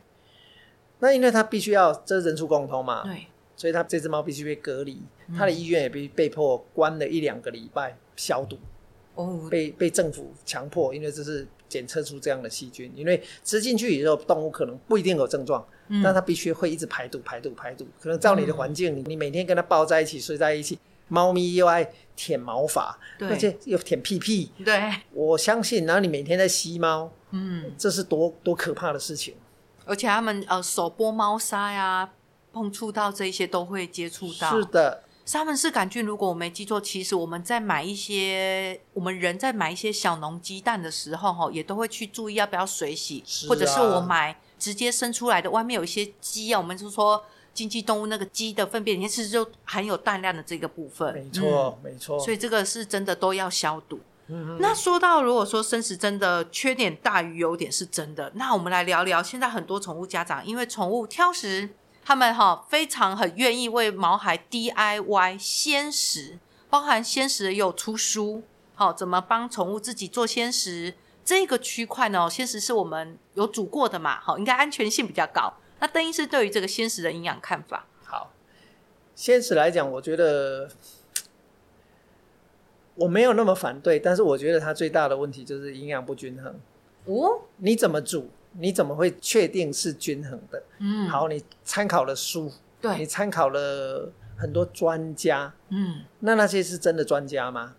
[0.99, 5.01] 那因为它必须要这是人畜共通嘛，对，所以它这只猫必须被隔离，
[5.35, 8.57] 它的医院也被被迫关了一两个礼拜消毒。
[9.15, 12.91] 哦，被被政府强迫，因为这是检测出这样的细菌。
[12.95, 17.85] 因为吃进去以后，动物可能不一定有症状，嗯、但它必须会一直排毒、排毒、排毒。
[17.99, 24.51] 可能照你的环境，嗯、你每天跟它抱在一起、睡在一起，猫咪又爱舔毛发，而且又舔屁屁。
[24.63, 29.35] 对，我相信，然后你每天在吸猫，嗯，这是多多可怕的事情。
[29.85, 32.09] 而且他们呃手拨猫砂呀，
[32.53, 34.55] 碰触到这些都会接触到。
[34.55, 35.03] 是的。
[35.31, 51.13] 沙门氏杆菌，如果我没记错，其实我们在买一些我们人在买一些小农鸡蛋的时候，哈，也都会去注意要不要水洗，啊、或者是我买直接生出来的，外面有一些鸡啊，我们就说经济动物那个鸡的粪便里面其实就含有大量的这个部分。
[51.13, 52.19] 没错，嗯、没错。
[52.19, 54.01] 所以这个是真的都要消毒。
[54.59, 61.69] 那说到如果说生食真的缺点大于优点是真的，那我们来聊聊现在很多宠物家长因为宠物挑食。
[62.03, 68.43] 他们哈非常很愿意为毛孩 DIY 鲜食，包含鲜食有出书，
[68.75, 70.95] 好怎么帮宠物自己做鲜食。
[71.23, 75.53] 这个区块呢，鲜食是我们有煮过的嘛，好应该安全性比较高。
[75.79, 77.85] 那邓医师对于这个鲜食的营养看法？
[78.03, 78.31] 好，
[79.15, 80.69] 鲜食来讲，我觉得
[82.95, 86.59] 我没有那么反对，但是我觉得它最大的问题就是营养不均衡。
[87.05, 88.31] 哦，你怎么煮？
[88.53, 90.63] 你怎么会确定是均衡的？
[90.79, 97.75] 嗯，好，你参考了书，对，你参考了很多专家，嗯，那那些是真的专家吗？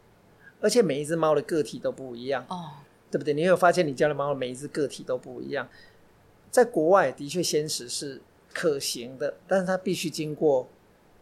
[0.61, 2.71] 而且每一只猫的个体都不一样，哦，
[3.11, 3.35] 对不对？
[3.35, 5.69] 你有发现你家的猫每一只个体都不一样？
[6.51, 8.21] 在国外的确鲜食是
[8.53, 10.69] 可行的，但是它必须经过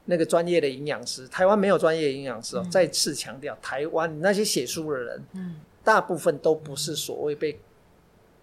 [0.04, 1.26] 那个专业的营养师。
[1.28, 2.62] 台湾没有专业营养师哦。
[2.64, 7.58] 嗯、再次强调，台湾那些写书的人，嗯，大部分都不是所谓被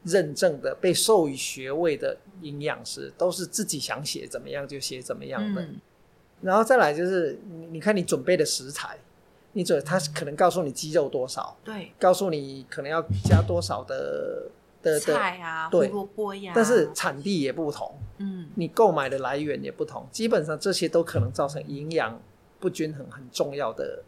[0.08, 5.62] 认证的、被授予学位的营养师，都是自己想写怎么样就写怎么样的。
[5.62, 5.76] 嗯、
[6.42, 7.38] 然后再来就是，
[7.72, 8.98] 你看你准备的食材，
[9.54, 14.50] 你准他可能告诉你鸡肉多少，对，告诉你可能要加多少的。
[14.84, 22.18] 的菜啊，胡萝卜呀，但是产地也不同，嗯，你购买的来源也不同，基本上这些都可能造成营养
[22.60, 24.04] 不均衡很重要的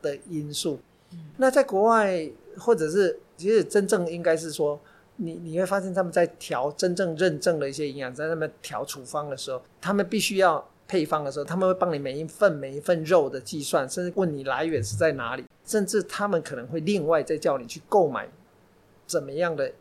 [0.00, 0.78] 的因素。
[1.10, 4.80] 嗯，那在国外，或者是其实真正应该是说，
[5.16, 18.28] 你你会发现他们在调真正认证的一些营养，在他们调处方的时候，他们必须要配方的时候，他们会帮你每一份每一份肉的计算，甚至问你来源是在哪里，甚至他们可能会另外再叫你去购买
[19.06, 19.72] 怎么样的。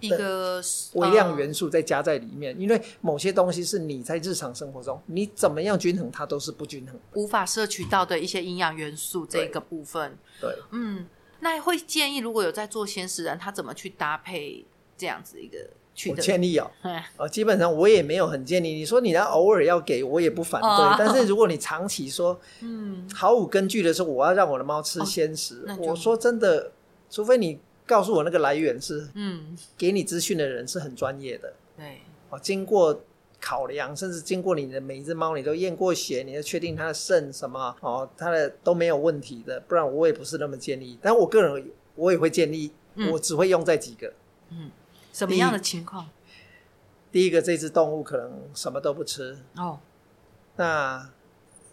[0.00, 10.16] 一个微量元素再加在里面，嗯、因为某些东西是你在日常生活中你怎么样均衡，它都是不均衡，无法摄取到的一些营养元素这个部分。
[10.40, 11.04] 对，对嗯，
[11.40, 14.64] 那会建议如果有在做鲜食人，他怎么去搭配
[14.98, 15.56] 这样子一个
[15.94, 16.10] 取？
[16.10, 16.70] 我建议哦，
[17.16, 18.74] 哦， 基本上我也没有很建议。
[18.74, 26.72] 你说你要偶尔要给我也不反对，哦、但是如果你长期说，嗯，毫无根据的说我要让我的猫吃鲜食，哦、我说真的，
[27.08, 27.58] 除非你。
[27.88, 33.00] 告诉我那个来源是，嗯，给你资讯的人是很专业的，对，哦，经过
[33.40, 40.98] 考量，甚至经过你的每一只猫，你都验过血，你要确定它的肾什么，哦，它的都没有问题的，不然我也不是那么建议。
[41.00, 44.12] 但我个人我也会建议，嗯、我只会用这几个，
[44.50, 44.70] 嗯，
[45.18, 46.08] 什么样的情况？
[47.10, 49.80] 第一个，这只动物可能什么都不吃，哦，
[50.56, 51.10] 那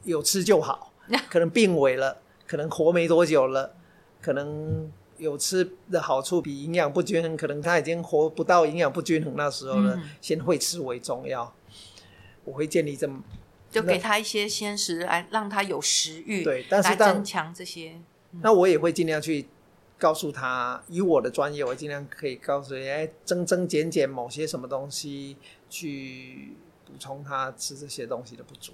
[0.04, 0.94] 有吃就好，
[1.30, 3.76] 可能病危了，可能活没多久了，
[4.22, 4.92] 可能。
[5.18, 9.96] 有吃的好处比营养不均衡，可能它已经活不到营养不均衡那时候了。
[9.96, 11.56] 嗯、先会吃为重要。
[12.44, 13.24] 我会建立这么，
[13.72, 17.96] 就给他一些鲜食来让他有食欲，对，但是来增强这些。
[18.42, 19.48] 那我也会尽量去
[19.98, 25.38] 告诉他，以我的专业，我尽量可以告诉你，哎，增增减减某些什么东西，
[25.70, 26.56] 去
[26.86, 28.74] 补充他吃这些东西的不足。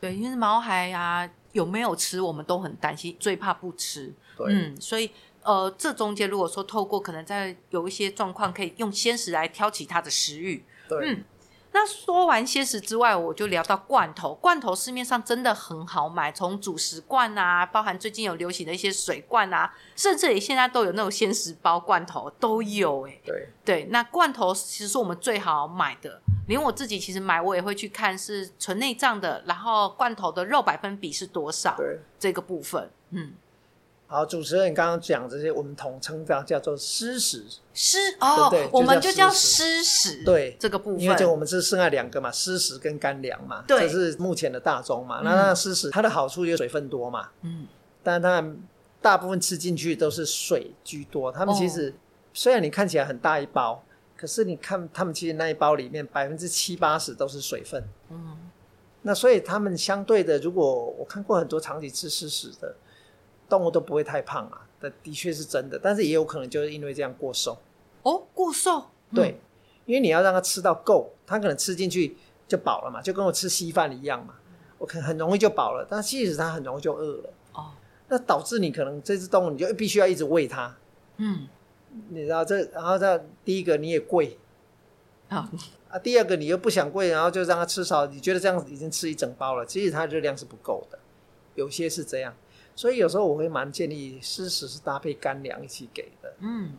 [0.00, 4.12] 对，因为毛孩啊，有没有吃，我们都很担心，最怕不吃。
[4.36, 5.10] 对，嗯，所以。
[5.42, 10.62] 呃，这中间如果说透过可能在有一些状况，可以用鲜食来挑起他的食欲。
[10.86, 11.24] 对，嗯，
[11.72, 14.34] 那说完鲜食之外，我就聊到罐头。
[14.34, 23.20] 罐头市面上真的很好买，从主食罐啊，包含最近有流行的一些水罐啊，甚至于现在都有那种鲜食包罐头都有哎。
[23.24, 33.32] 对对，那罐头其实是我们最好买的，连我自己其实买我也会去看是纯内脏的，然后罐头的肉百分比是多少，对这个部分，嗯。
[34.12, 37.44] 好，主持人刚刚讲这些，我们统称这样叫做湿食。
[37.72, 40.24] 湿哦，对对我们就叫湿食。
[40.24, 45.20] 对，这个部分，因为这我们是剩下两个嘛，湿食跟干粮嘛，对，这是目前的大宗嘛。
[45.22, 47.68] 那那湿食它的好处就是水分多嘛，嗯，
[48.02, 48.44] 但它
[49.00, 51.30] 大部分吃进去都是水居多。
[51.30, 51.94] 他们其实、哦、
[52.34, 53.80] 虽然你看起来很大一包，
[54.16, 57.80] 可是你看他们其实那一包里面百分之七八十都是水分。
[58.08, 58.36] 嗯，
[59.02, 62.74] 那所以他们相对的，如果我看过很多长期吃湿食的。
[63.50, 67.58] 动物都不会太胖啊，的的确是真的，但是也有可能就是因为这样过瘦。
[68.02, 68.86] 哦，过瘦？
[69.14, 69.40] 对，嗯、
[69.86, 72.16] 因为你要让它吃到够，它可能吃进去
[72.48, 74.34] 就饱了嘛，就跟我吃稀饭一样嘛，
[74.78, 77.32] 我可能很容易就饱了，但其实它很容易就饿了。
[77.52, 77.72] 哦，
[78.08, 80.74] 那导致你可能这只动物你就必须要一直喂它。
[81.18, 81.46] 嗯，
[82.08, 84.38] 你知道这，然后这第一个你也贵，
[85.28, 85.58] 啊、哦、
[85.90, 90.98] 啊，第二个你又不想贵，然后就让它吃少，你觉得这样已经吃一整包了，其实它热量是不够的，
[91.56, 92.34] 有些是这样。
[92.80, 96.72] 所以有时候我会蛮建议湿食是搭配干粮一起给的，嗯，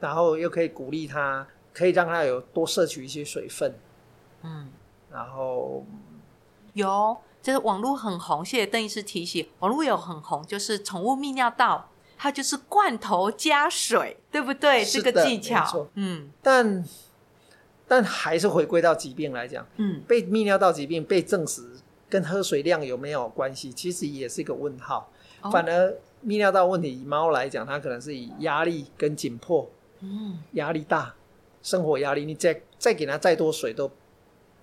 [0.00, 3.74] 然后又可以鼓励他，可以让他有多摄取一些水分，
[4.42, 4.70] 嗯，
[5.12, 5.84] 然后
[6.72, 14.82] 有就是网络很红，谢谢邓医师提醒，网络有很红，就是宠物泌尿道，它就是罐头加水，对不对？
[14.82, 16.82] 这个技巧，嗯，但
[17.86, 21.72] 但还是回归到疾病来讲，嗯，被泌尿道疾病被证实
[22.08, 25.10] 跟喝水量有没有关系，其实也是一个问号。
[25.42, 25.90] 哦、反而
[26.24, 29.68] 泌尿道问题以猫来讲，它可能是以压力跟紧迫，
[30.00, 31.14] 嗯，压力大，
[31.62, 33.90] 生活压力，你再再给它再多水都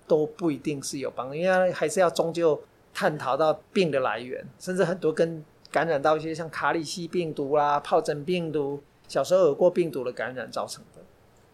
[0.06, 2.60] 都不一定是有帮助，因为还是要终究
[2.92, 11.02] 探讨到病的来源，甚至很多跟感染到一些像卡里西病毒啦、疱疹病毒，小时候有过病毒的感染造成的。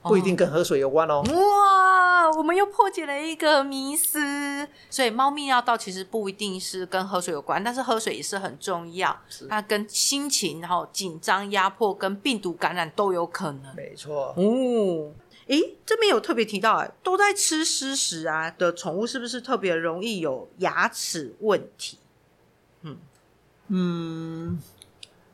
[0.05, 1.23] 不一定跟喝水有关哦。
[1.23, 1.92] 哇，
[2.37, 4.69] 我们又破解了一个迷思。
[4.91, 9.19] 所以猫咪尿道其实不一定是跟喝水有关，但是喝水也是很重要。
[9.29, 13.75] 是它跟心情、然后紧张、压迫跟病毒感染都有可能。
[13.75, 14.35] 没错。
[14.37, 15.13] 哦，
[15.47, 21.99] 诶，这边有特别提到，哎，都在吃湿食啊的宠物，是不是特别容易有牙齿问题？
[22.83, 22.97] 嗯
[23.69, 24.59] 嗯，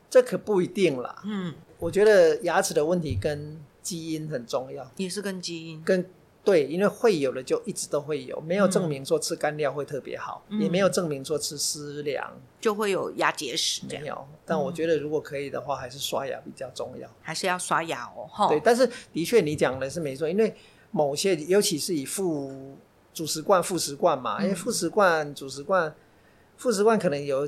[0.09, 1.21] 这可不一定啦。
[1.25, 6.09] 嗯，我觉得牙齿的问题跟基因很重要，也是跟基因跟
[6.43, 13.81] 对，因为会有的就一直都会有，没有证明说吃干料会特别好，嗯、也没有证明说吃湿粮就会有牙结石。
[13.87, 18.47] 没有，但我觉得如果可以的话，还是刷牙比较重要，还是要刷牙哦。
[18.47, 20.55] 对，但是的确你讲的是没错，因为
[20.91, 22.77] 某些尤其是以副
[23.13, 25.93] 主食罐、副食罐嘛，因为副食罐、主食罐、
[26.57, 27.47] 副食罐可能有。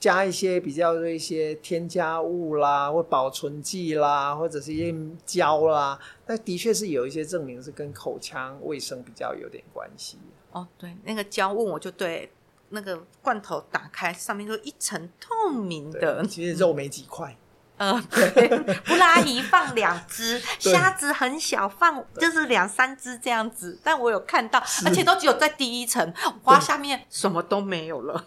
[0.00, 4.94] 加一些比较的一些添加物啦，或保存剂啦，或者是一些
[5.26, 10.18] 胶啦，那的确是有一些证明是跟口腔卫生比较有点关系。
[10.52, 12.32] 哦，对，那个胶问我就对，
[12.70, 17.36] 那个罐头打开上面就一层透明的，其实肉没几块。
[17.76, 18.02] 嗯、呃，
[18.34, 18.48] 对，
[18.84, 26.12] 布拉提放两只， 虾子很小，放就是两三只这样子，但我有看到，而且都只有在第一层，
[26.44, 28.26] 哇，下面什么都没有了。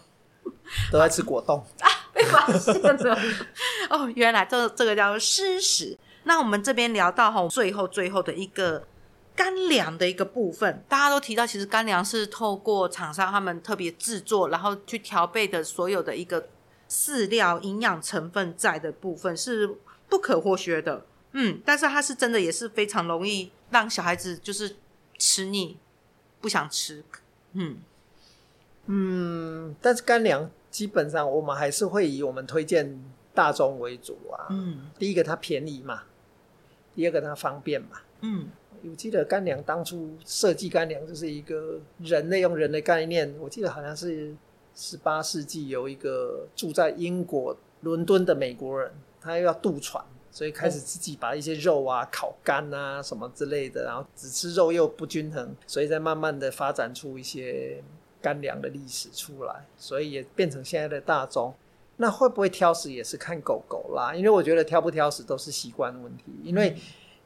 [0.92, 1.88] 都在吃果冻 啊！
[2.12, 3.18] 被发现了
[3.90, 5.98] 哦，原来这这个叫做湿食。
[6.24, 8.86] 那我们这边聊到哈，最后最后的一个
[9.34, 16.48] 干粮的一个部分，大家都提到，其实干粮是透过厂商他们特别制作，然后去调配的所有的一个
[16.88, 19.76] 饲料营养成分在的部分是
[20.08, 21.04] 不可或缺的。
[21.32, 24.76] 嗯，但是它是真的也是非常容易让小孩子就是
[25.18, 25.76] 吃腻，
[26.40, 27.04] 不想吃。
[27.54, 27.78] 嗯。
[28.86, 34.48] 嗯，但是干粮基本上我们还是会以我们推荐大众为主啊。
[34.50, 36.02] 嗯，第一个它便宜嘛，
[36.94, 38.00] 第二个它方便嘛。
[38.20, 38.48] 嗯，
[38.82, 43.34] 我记得干粮当初设计干粮就是一个人类用人的概念。
[43.40, 44.34] 我记得好像是
[44.74, 57.82] 十八世纪有一个住在英国伦敦的美国人，他又要渡船，所以开始自己把一些肉啊烤干啊什么之类的，然后只吃肉又不均衡，所以再慢慢的发展出一些。
[58.24, 61.52] 干粮的历史出来，所以也变成现在的大宗。
[61.98, 66.24] 那会不会挑食也是看狗狗啦，因为我觉得挑不挑食都是习惯问题。
[66.42, 66.74] 因为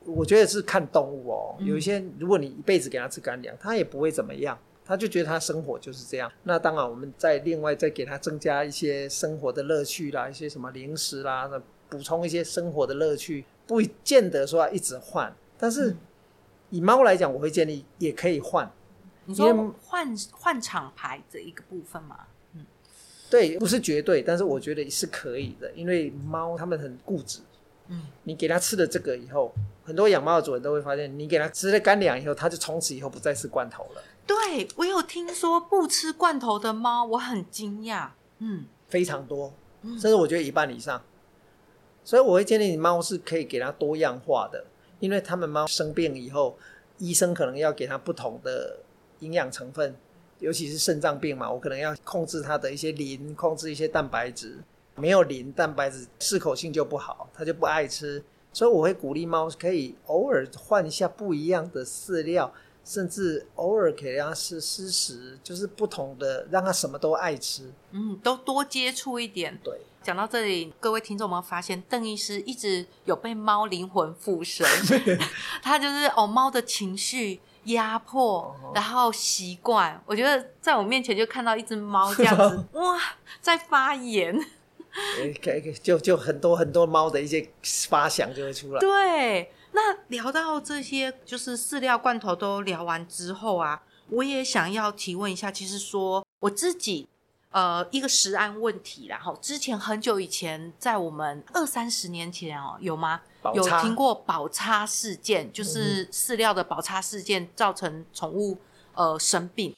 [0.05, 6.31] 我觉得是看动物哦、有一些如果你一辈子给它吃干粮，它也不会怎么样，它就觉得它生活就是这样。
[6.43, 11.49] 那当然，我们再另外再给它增加一些生活的乐趣啦，一些什么零食啦，
[11.89, 15.33] 补充一些生活的乐趣，不见得说要一直换。
[15.57, 15.97] 但是
[16.71, 18.71] 以猫来讲，我会建议也可以换。
[19.29, 22.21] 你说换换厂牌这一个部分吗？
[22.55, 22.65] 嗯，
[23.29, 27.41] 对，不是绝对，但是我觉得是可以的，因为猫它们很固执。
[27.89, 29.53] 嗯，你给它吃了这个以后，
[29.85, 34.03] 很多养猫的主人都会发现，你给它吃了干粮以后，它就从此以后不再吃罐头了。
[34.27, 38.09] 对，我有听说不吃罐头的猫，我很惊讶。
[38.39, 39.53] 嗯，非常多，
[39.83, 41.03] 甚至我觉得一半以上。
[42.03, 44.65] 所以我会建议你猫是可以给它多样化的，
[45.01, 46.59] 因为它们猫生病以后，
[46.97, 48.79] 医生可能要给它不同的。
[49.21, 49.97] 营养成分，
[50.39, 54.59] 尤其是肾脏病嘛，我可能要控制它的一些磷，控制一些蛋白质。
[54.97, 58.23] 没有磷，蛋白质适口性就不好，它就不爱吃。
[58.53, 62.53] 所以我会鼓励猫可以偶尔换一下不一样的饲料，
[62.85, 67.71] 甚至偶尔给它吃湿食，就是不同的，让它什么都爱吃。
[67.93, 69.57] 嗯，都多接触一点。
[69.63, 74.67] 对，讲到这里，各位听众有没有发现，邓医师一直有被猫灵魂附身？
[75.63, 77.41] 他就是哦，猫的情绪。
[77.69, 80.01] 压迫，然后习惯。
[80.05, 82.99] 我觉得在我面前就看到一只猫这样子， 哇，
[83.41, 84.39] 在发言。
[85.17, 87.49] 可以，可以，就就很多很多猫的一些
[87.89, 88.81] 发想就会出来。
[88.81, 97.09] 对，那聊到这些，就是饲料罐头都聊完之后啊，我也想要提问一下，其实说我自己。
[97.51, 103.23] 呃，一个食安问题啦，哈，之前很久以前，在我们二三十年前哦，有吗？
[103.55, 108.59] 有听过宝叉事件，就是饲料的宝叉事件造成宠物
[108.93, 109.75] 呃生病。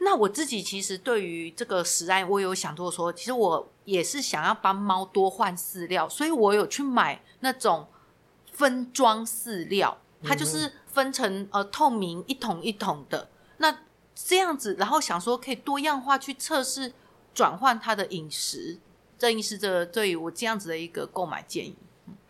[0.00, 7.88] 那我自己其实对于这个食安，我有想过说，其实我也是想要帮猫多换饲料，所以我有去买那种
[8.52, 13.76] 分装饲料，它就是分成呃透明一桶一桶的，那
[14.14, 16.92] 这样子，然后想说可以多样化去测试
[17.38, 18.78] 转换他的饮食。
[19.16, 21.76] 邓医师，这对于我这样子的一个购买建议，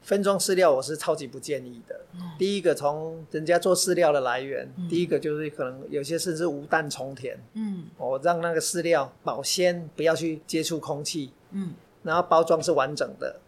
[0.02, 1.98] 分装饲料我是超级不建议的。
[2.12, 13.40] 嗯、第一个，从人家做饲料的来源，嗯、第一个就是可能有些甚至无氮重填，嗯，我、哦、让那个饲料保鲜，不要去接触空气，嗯，然后包装是完整的，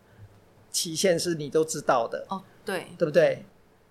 [0.71, 3.45] 期限是你都知道的，哦，对，对不对？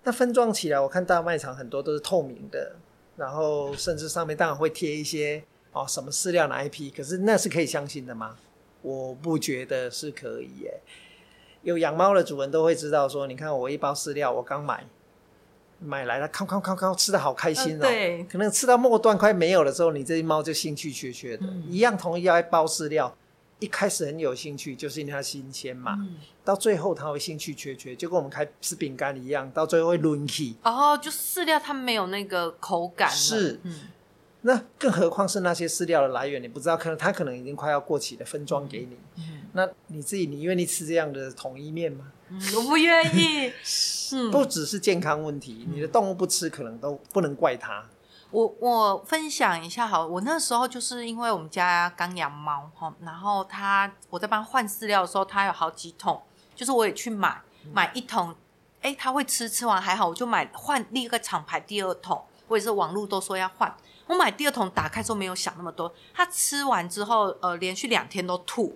[0.03, 2.76] 那分装起来，我看大卖场很多都是透明的，
[3.15, 8.38] 然后甚至上面当然会贴一些哦什么饲料哪一批，可是那是可以相信的吗？
[8.82, 10.80] 我不觉得是可以耶。
[11.63, 14.86] 有养猫的主人都会知道说，你看我一包饲料，我刚买
[15.80, 17.82] 买来了，康康康康吃的好开心哦。
[17.82, 21.45] 对，可能吃到末端快没有的时候，你这只猫就兴趣缺缺的。
[21.45, 23.13] 嗯、一样同样一包饲料，
[23.59, 25.97] 一开始很有兴趣，就是因为它新鲜嘛。
[25.99, 26.15] 嗯、
[26.45, 30.55] 到最后它会兴趣缺缺，就跟我们开吃饼干一样，到最后会抡起。
[30.63, 33.11] 哦，就饲料它没有那个口感。
[33.11, 33.59] 是。
[33.63, 33.76] 嗯
[34.42, 38.98] 那更何况是那些饲料的来源，你不知道，可能它可能已经快要过期了，分装给你。
[39.18, 42.12] 嗯、那你自己，你愿意吃这样的统一面吗？
[42.30, 43.52] 嗯、我不愿意。
[44.32, 47.84] 不只是健康问题，嗯、你的动物不吃，可能都不能怪它。
[48.32, 56.22] 我我分享一下好，我那时候就是因为我们家刚养猫哈，然后他我在帮他换饲料的时候，他有好几桶，
[56.56, 57.42] 就是我也去买
[57.74, 58.34] 买一桶，
[58.82, 63.76] 哎，他会吃，吃完还好，我就买换另一个厂牌第二桶，或者是网络都说要换。
[64.10, 68.76] 我买第二桶打开之后没有想那么多，他吃完之后，呃，连续两天都吐。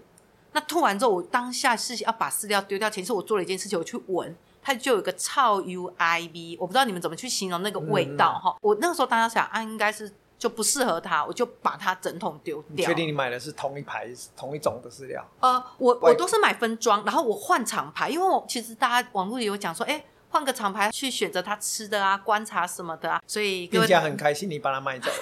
[0.51, 8.51] 那吐完之后，我当下是要把饲料丢掉前，是我做了一件事情，我去闻，它就有一个超 U I V，我不知道你们怎么去形容那个味道哈。
[8.51, 12.67] 嗯、我那个时候当时想啊，应该是就不适合它，我就把它整桶丢掉。
[12.75, 14.07] 你确定你买的是同一排、
[14.37, 15.25] 同一种的饲料？
[15.39, 20.05] 呃，我我都是买分装，然后我换厂牌，因为我其实大家网络也有讲说，哎。
[20.33, 25.17] 换个厂牌去选择他吃的啊，观察什么的啊，所以各位店家很开心，你把它卖走了。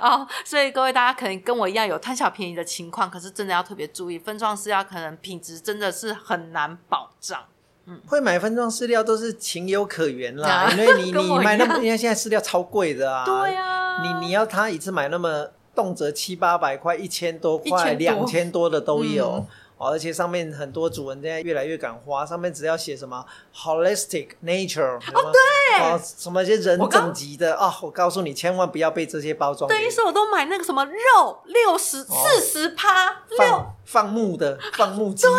[0.00, 7.44] 哦，所以各位大家可能跟我一样有贪小便宜的情况，可是真的要特别注意，分装饲料可能品质真的是很难保障。
[7.84, 13.26] 嗯，会买分装饲料都是情有可原啦， 因为你你买那么，因为现在饲料超贵的啊。
[13.26, 19.46] 对啊，你你要他一次买那么动辄七八百块、一千多块、两千多的都有。
[19.46, 19.46] 嗯
[19.76, 29.68] 而且上面很多主人现在越来越敢花，上面只要写什么 holistic nature 哦，对，哦，什么一些人整级的啊，我告诉你，千万不要被这些包装。
[29.68, 35.32] 对，于是我都买那个什么肉六十四十趴六放牧的放牧鸡，对，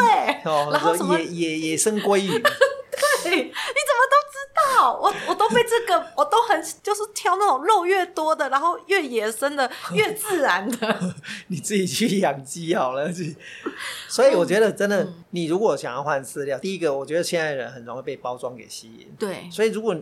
[0.43, 2.51] 哦，然后野野野生鲑鱼，对，
[3.37, 4.93] 你怎么都知道。
[4.93, 11.13] 我我都被这个，我都很就是挑那种肉越多的，然后越野生的，越自然的。
[11.47, 13.09] 你自己去养鸡好了，
[14.07, 19.13] 所以我觉得真的，嗯、你如果想要换饲料，第一个我觉得现在人很容易被包装给吸引。
[19.17, 19.95] 对，所以如果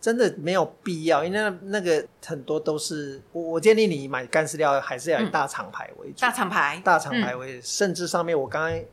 [0.00, 8.84] 真的没有必要，因为那那个很多都是我我建议你买干饲料还是要以大厂牌为主，大厂牌，大厂牌为主，嗯、甚至上面我刚才。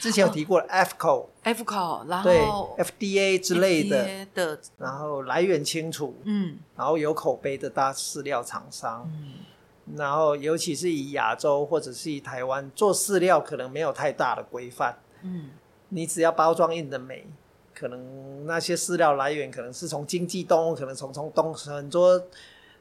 [0.00, 4.26] 之前有提过 AAFCO，AAFCO，然后对 FDA 之类的。
[4.34, 15.50] 的，然后来源清楚，嗯，然后有口碑的大饲料厂商，嗯，然后尤其是以亚洲或者是以台湾做饲料，可能没有太大的规范，嗯，
[15.90, 17.26] 你只要包装印的美，
[17.74, 22.20] 可能那些饲料来源可能是从经济动物，可能从从东很多，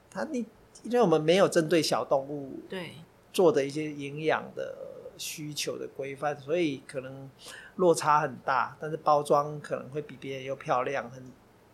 [0.10, 0.45] 它你
[0.84, 2.91] 因为我们没有针对小动物对。
[3.32, 4.76] 做的一些营养的。
[5.18, 7.30] 需求的规范，所以可能
[7.76, 11.24] 落差很大，但是包装可能会比别人又漂亮，很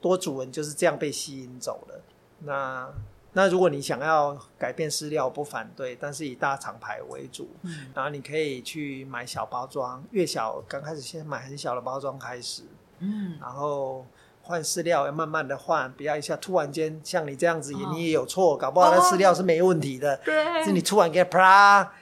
[0.02, 2.02] 多主人就是这样被吸引走了。
[2.40, 2.90] 那
[3.34, 7.50] 那如果你想要改变饲料，不反对，但是以大厂牌为主。
[7.62, 12.64] 嗯，然后你可以去买小包装，越小刚开始先买很小的包装开始。
[13.00, 14.06] 嗯，然后
[14.42, 21.94] 换饲料要慢慢的换，不要一下突然间像你这样子，你也有错，搞不好那饲料是没问题的，对，是你突然给它啪。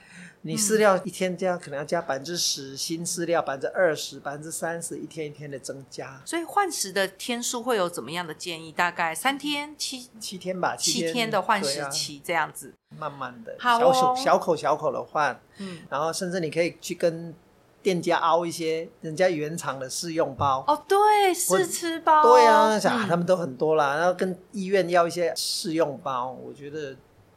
[0.42, 6.22] 你饲料一天加可能要加百分之十，新饲料百分之二十、百分之三十，一天一天的增加。
[6.24, 8.70] 所以换食的天数会有怎么样的建议？
[8.70, 12.72] 大概三天、七七天吧，七天，的换食期这样子。
[12.90, 17.34] 啊、慢慢的，好哦、小口小口小口的换，嗯，然后甚至你可以去跟
[17.82, 20.64] 店家凹一些人家原厂的试用包。
[20.68, 22.22] 哦，对，试吃包。
[22.22, 26.96] 对啊，想、嗯、他们都很多啦，然后跟医院要一些试用包，我觉得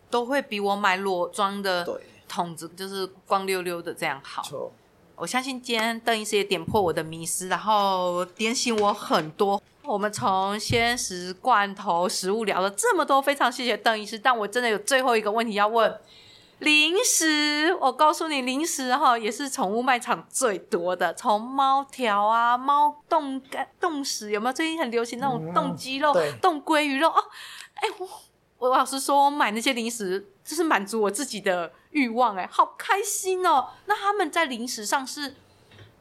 [0.09, 1.83] 都会比我买裸装的。
[1.83, 1.95] 对。
[2.31, 4.41] 桶子就是光溜溜的这样好，
[5.17, 9.61] 我相信今天邓医师也点破我的迷思，然后点醒我很多。
[9.83, 14.17] 我们从鲜食、罐头、食物聊了这么多，非常谢谢邓医师。
[14.17, 15.99] 但我真的有最后一个问题要问，
[16.59, 24.53] 零食，我告诉你，零食哈也是宠物卖场最多的，从猫条啊、猫冻干、冻食，有没有？
[24.53, 27.21] 最近很流行那种冻鸡肉、冻、嗯、鲑鱼肉哦。
[27.73, 28.07] 哎，我
[28.59, 33.69] 我老实说，我买那些零食就是满足我自己的欲望，哎，好开心哦。
[33.85, 35.35] 那他们在零食上是，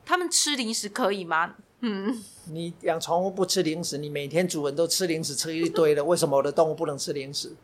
[0.05, 1.55] 他们吃零食可以吗？
[1.81, 7.55] 嗯，你养宠物不吃零食，你每天主人都吃零食吃一堆了，为什么我的动物不能吃零食？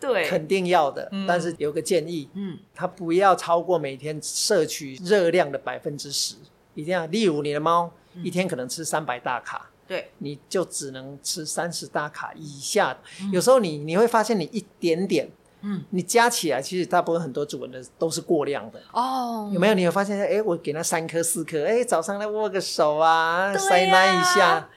[0.00, 6.34] 对，肯定要的，嗯、但是有个建议，嗯，它不要超过每天摄取热量的百分之十，
[6.74, 7.04] 一定要。
[7.06, 7.90] 例如你的猫
[8.22, 12.98] 一天可能吃三百大卡，对、嗯，你就只能吃三十大卡以下。
[13.20, 15.30] 嗯、有时候你你会发现你一点点，
[15.68, 19.50] 嗯，你加起来其实大部分很多主人的都是过量的哦。
[19.52, 19.74] 有没有？
[19.74, 24.68] 你会发现，哎，我给他三颗四颗，哎，早上来握个手啊，塞奶一下，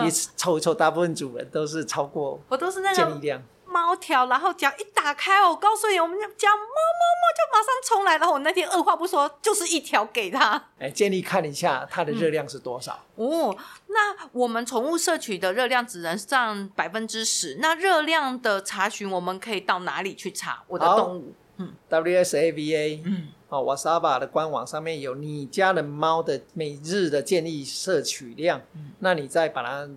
[0.00, 3.42] 其实抽一凑，大部分主人都是超过，我都是那建议量。
[3.72, 10.62] 猫条，然后只要一打开，我告诉你，我们家猫猫猫就马上冲来，然后我那天二话不说，就是一条给他。
[10.78, 13.04] 哎，建议看一下它的热量是多少。
[13.16, 13.56] 嗯、哦，
[13.86, 17.56] 那我们宠物摄取的热量只能占百分之十。
[17.60, 20.62] 那热量的查询，我们可以到哪里去查？
[20.68, 28.60] 我的动物，嗯，WSAVA，嗯，哦，Wasava 的官网上面有你家的猫的每日的建议摄取量。
[28.74, 29.88] 嗯，那你再把它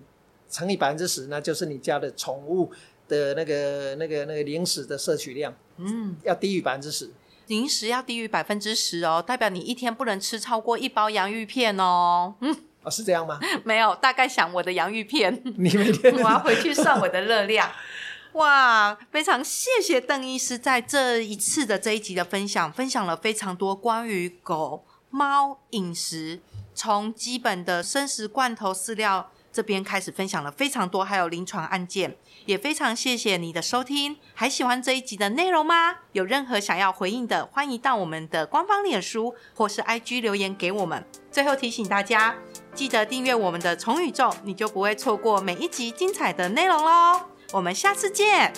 [0.48, 2.72] 乘以百分之十，那就是你家的宠物。
[3.08, 7.10] 的那个、那个、那个零食的摄取量，嗯，要低于百分之十。
[7.46, 12.34] 零食要低于百分之十哦，代表你一天不能吃超过一包洋芋片哦。
[12.40, 13.38] 嗯，哦，是这样吗？
[13.64, 15.40] 没有，大概想我的洋芋片。
[15.56, 17.70] 你每天 我要回去算我的热量。
[18.34, 26.40] 哇，非常谢谢邓医师在这一次的这一集的分享，分享了非常多关于狗猫饮食，
[26.74, 29.30] 从基本的生食罐头饲料。
[29.56, 34.18] 这边开始分享了非常多，还有临床案件，也非常谢谢你的收听。
[34.34, 35.94] 还喜欢这一集的内容吗？
[36.12, 41.02] 有任何想要回应的，欢迎到我们的官方脸书或是 IG 留言给我们。
[41.32, 42.34] 最后提醒大家，
[42.74, 47.22] 记得订阅我们的宠宇宙，你就不会错过每一集精彩的内容喽。
[47.52, 48.52] 我们下次见，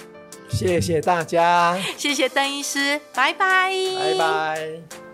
[0.51, 5.08] 谢谢大家，谢谢邓医师，拜拜，拜拜。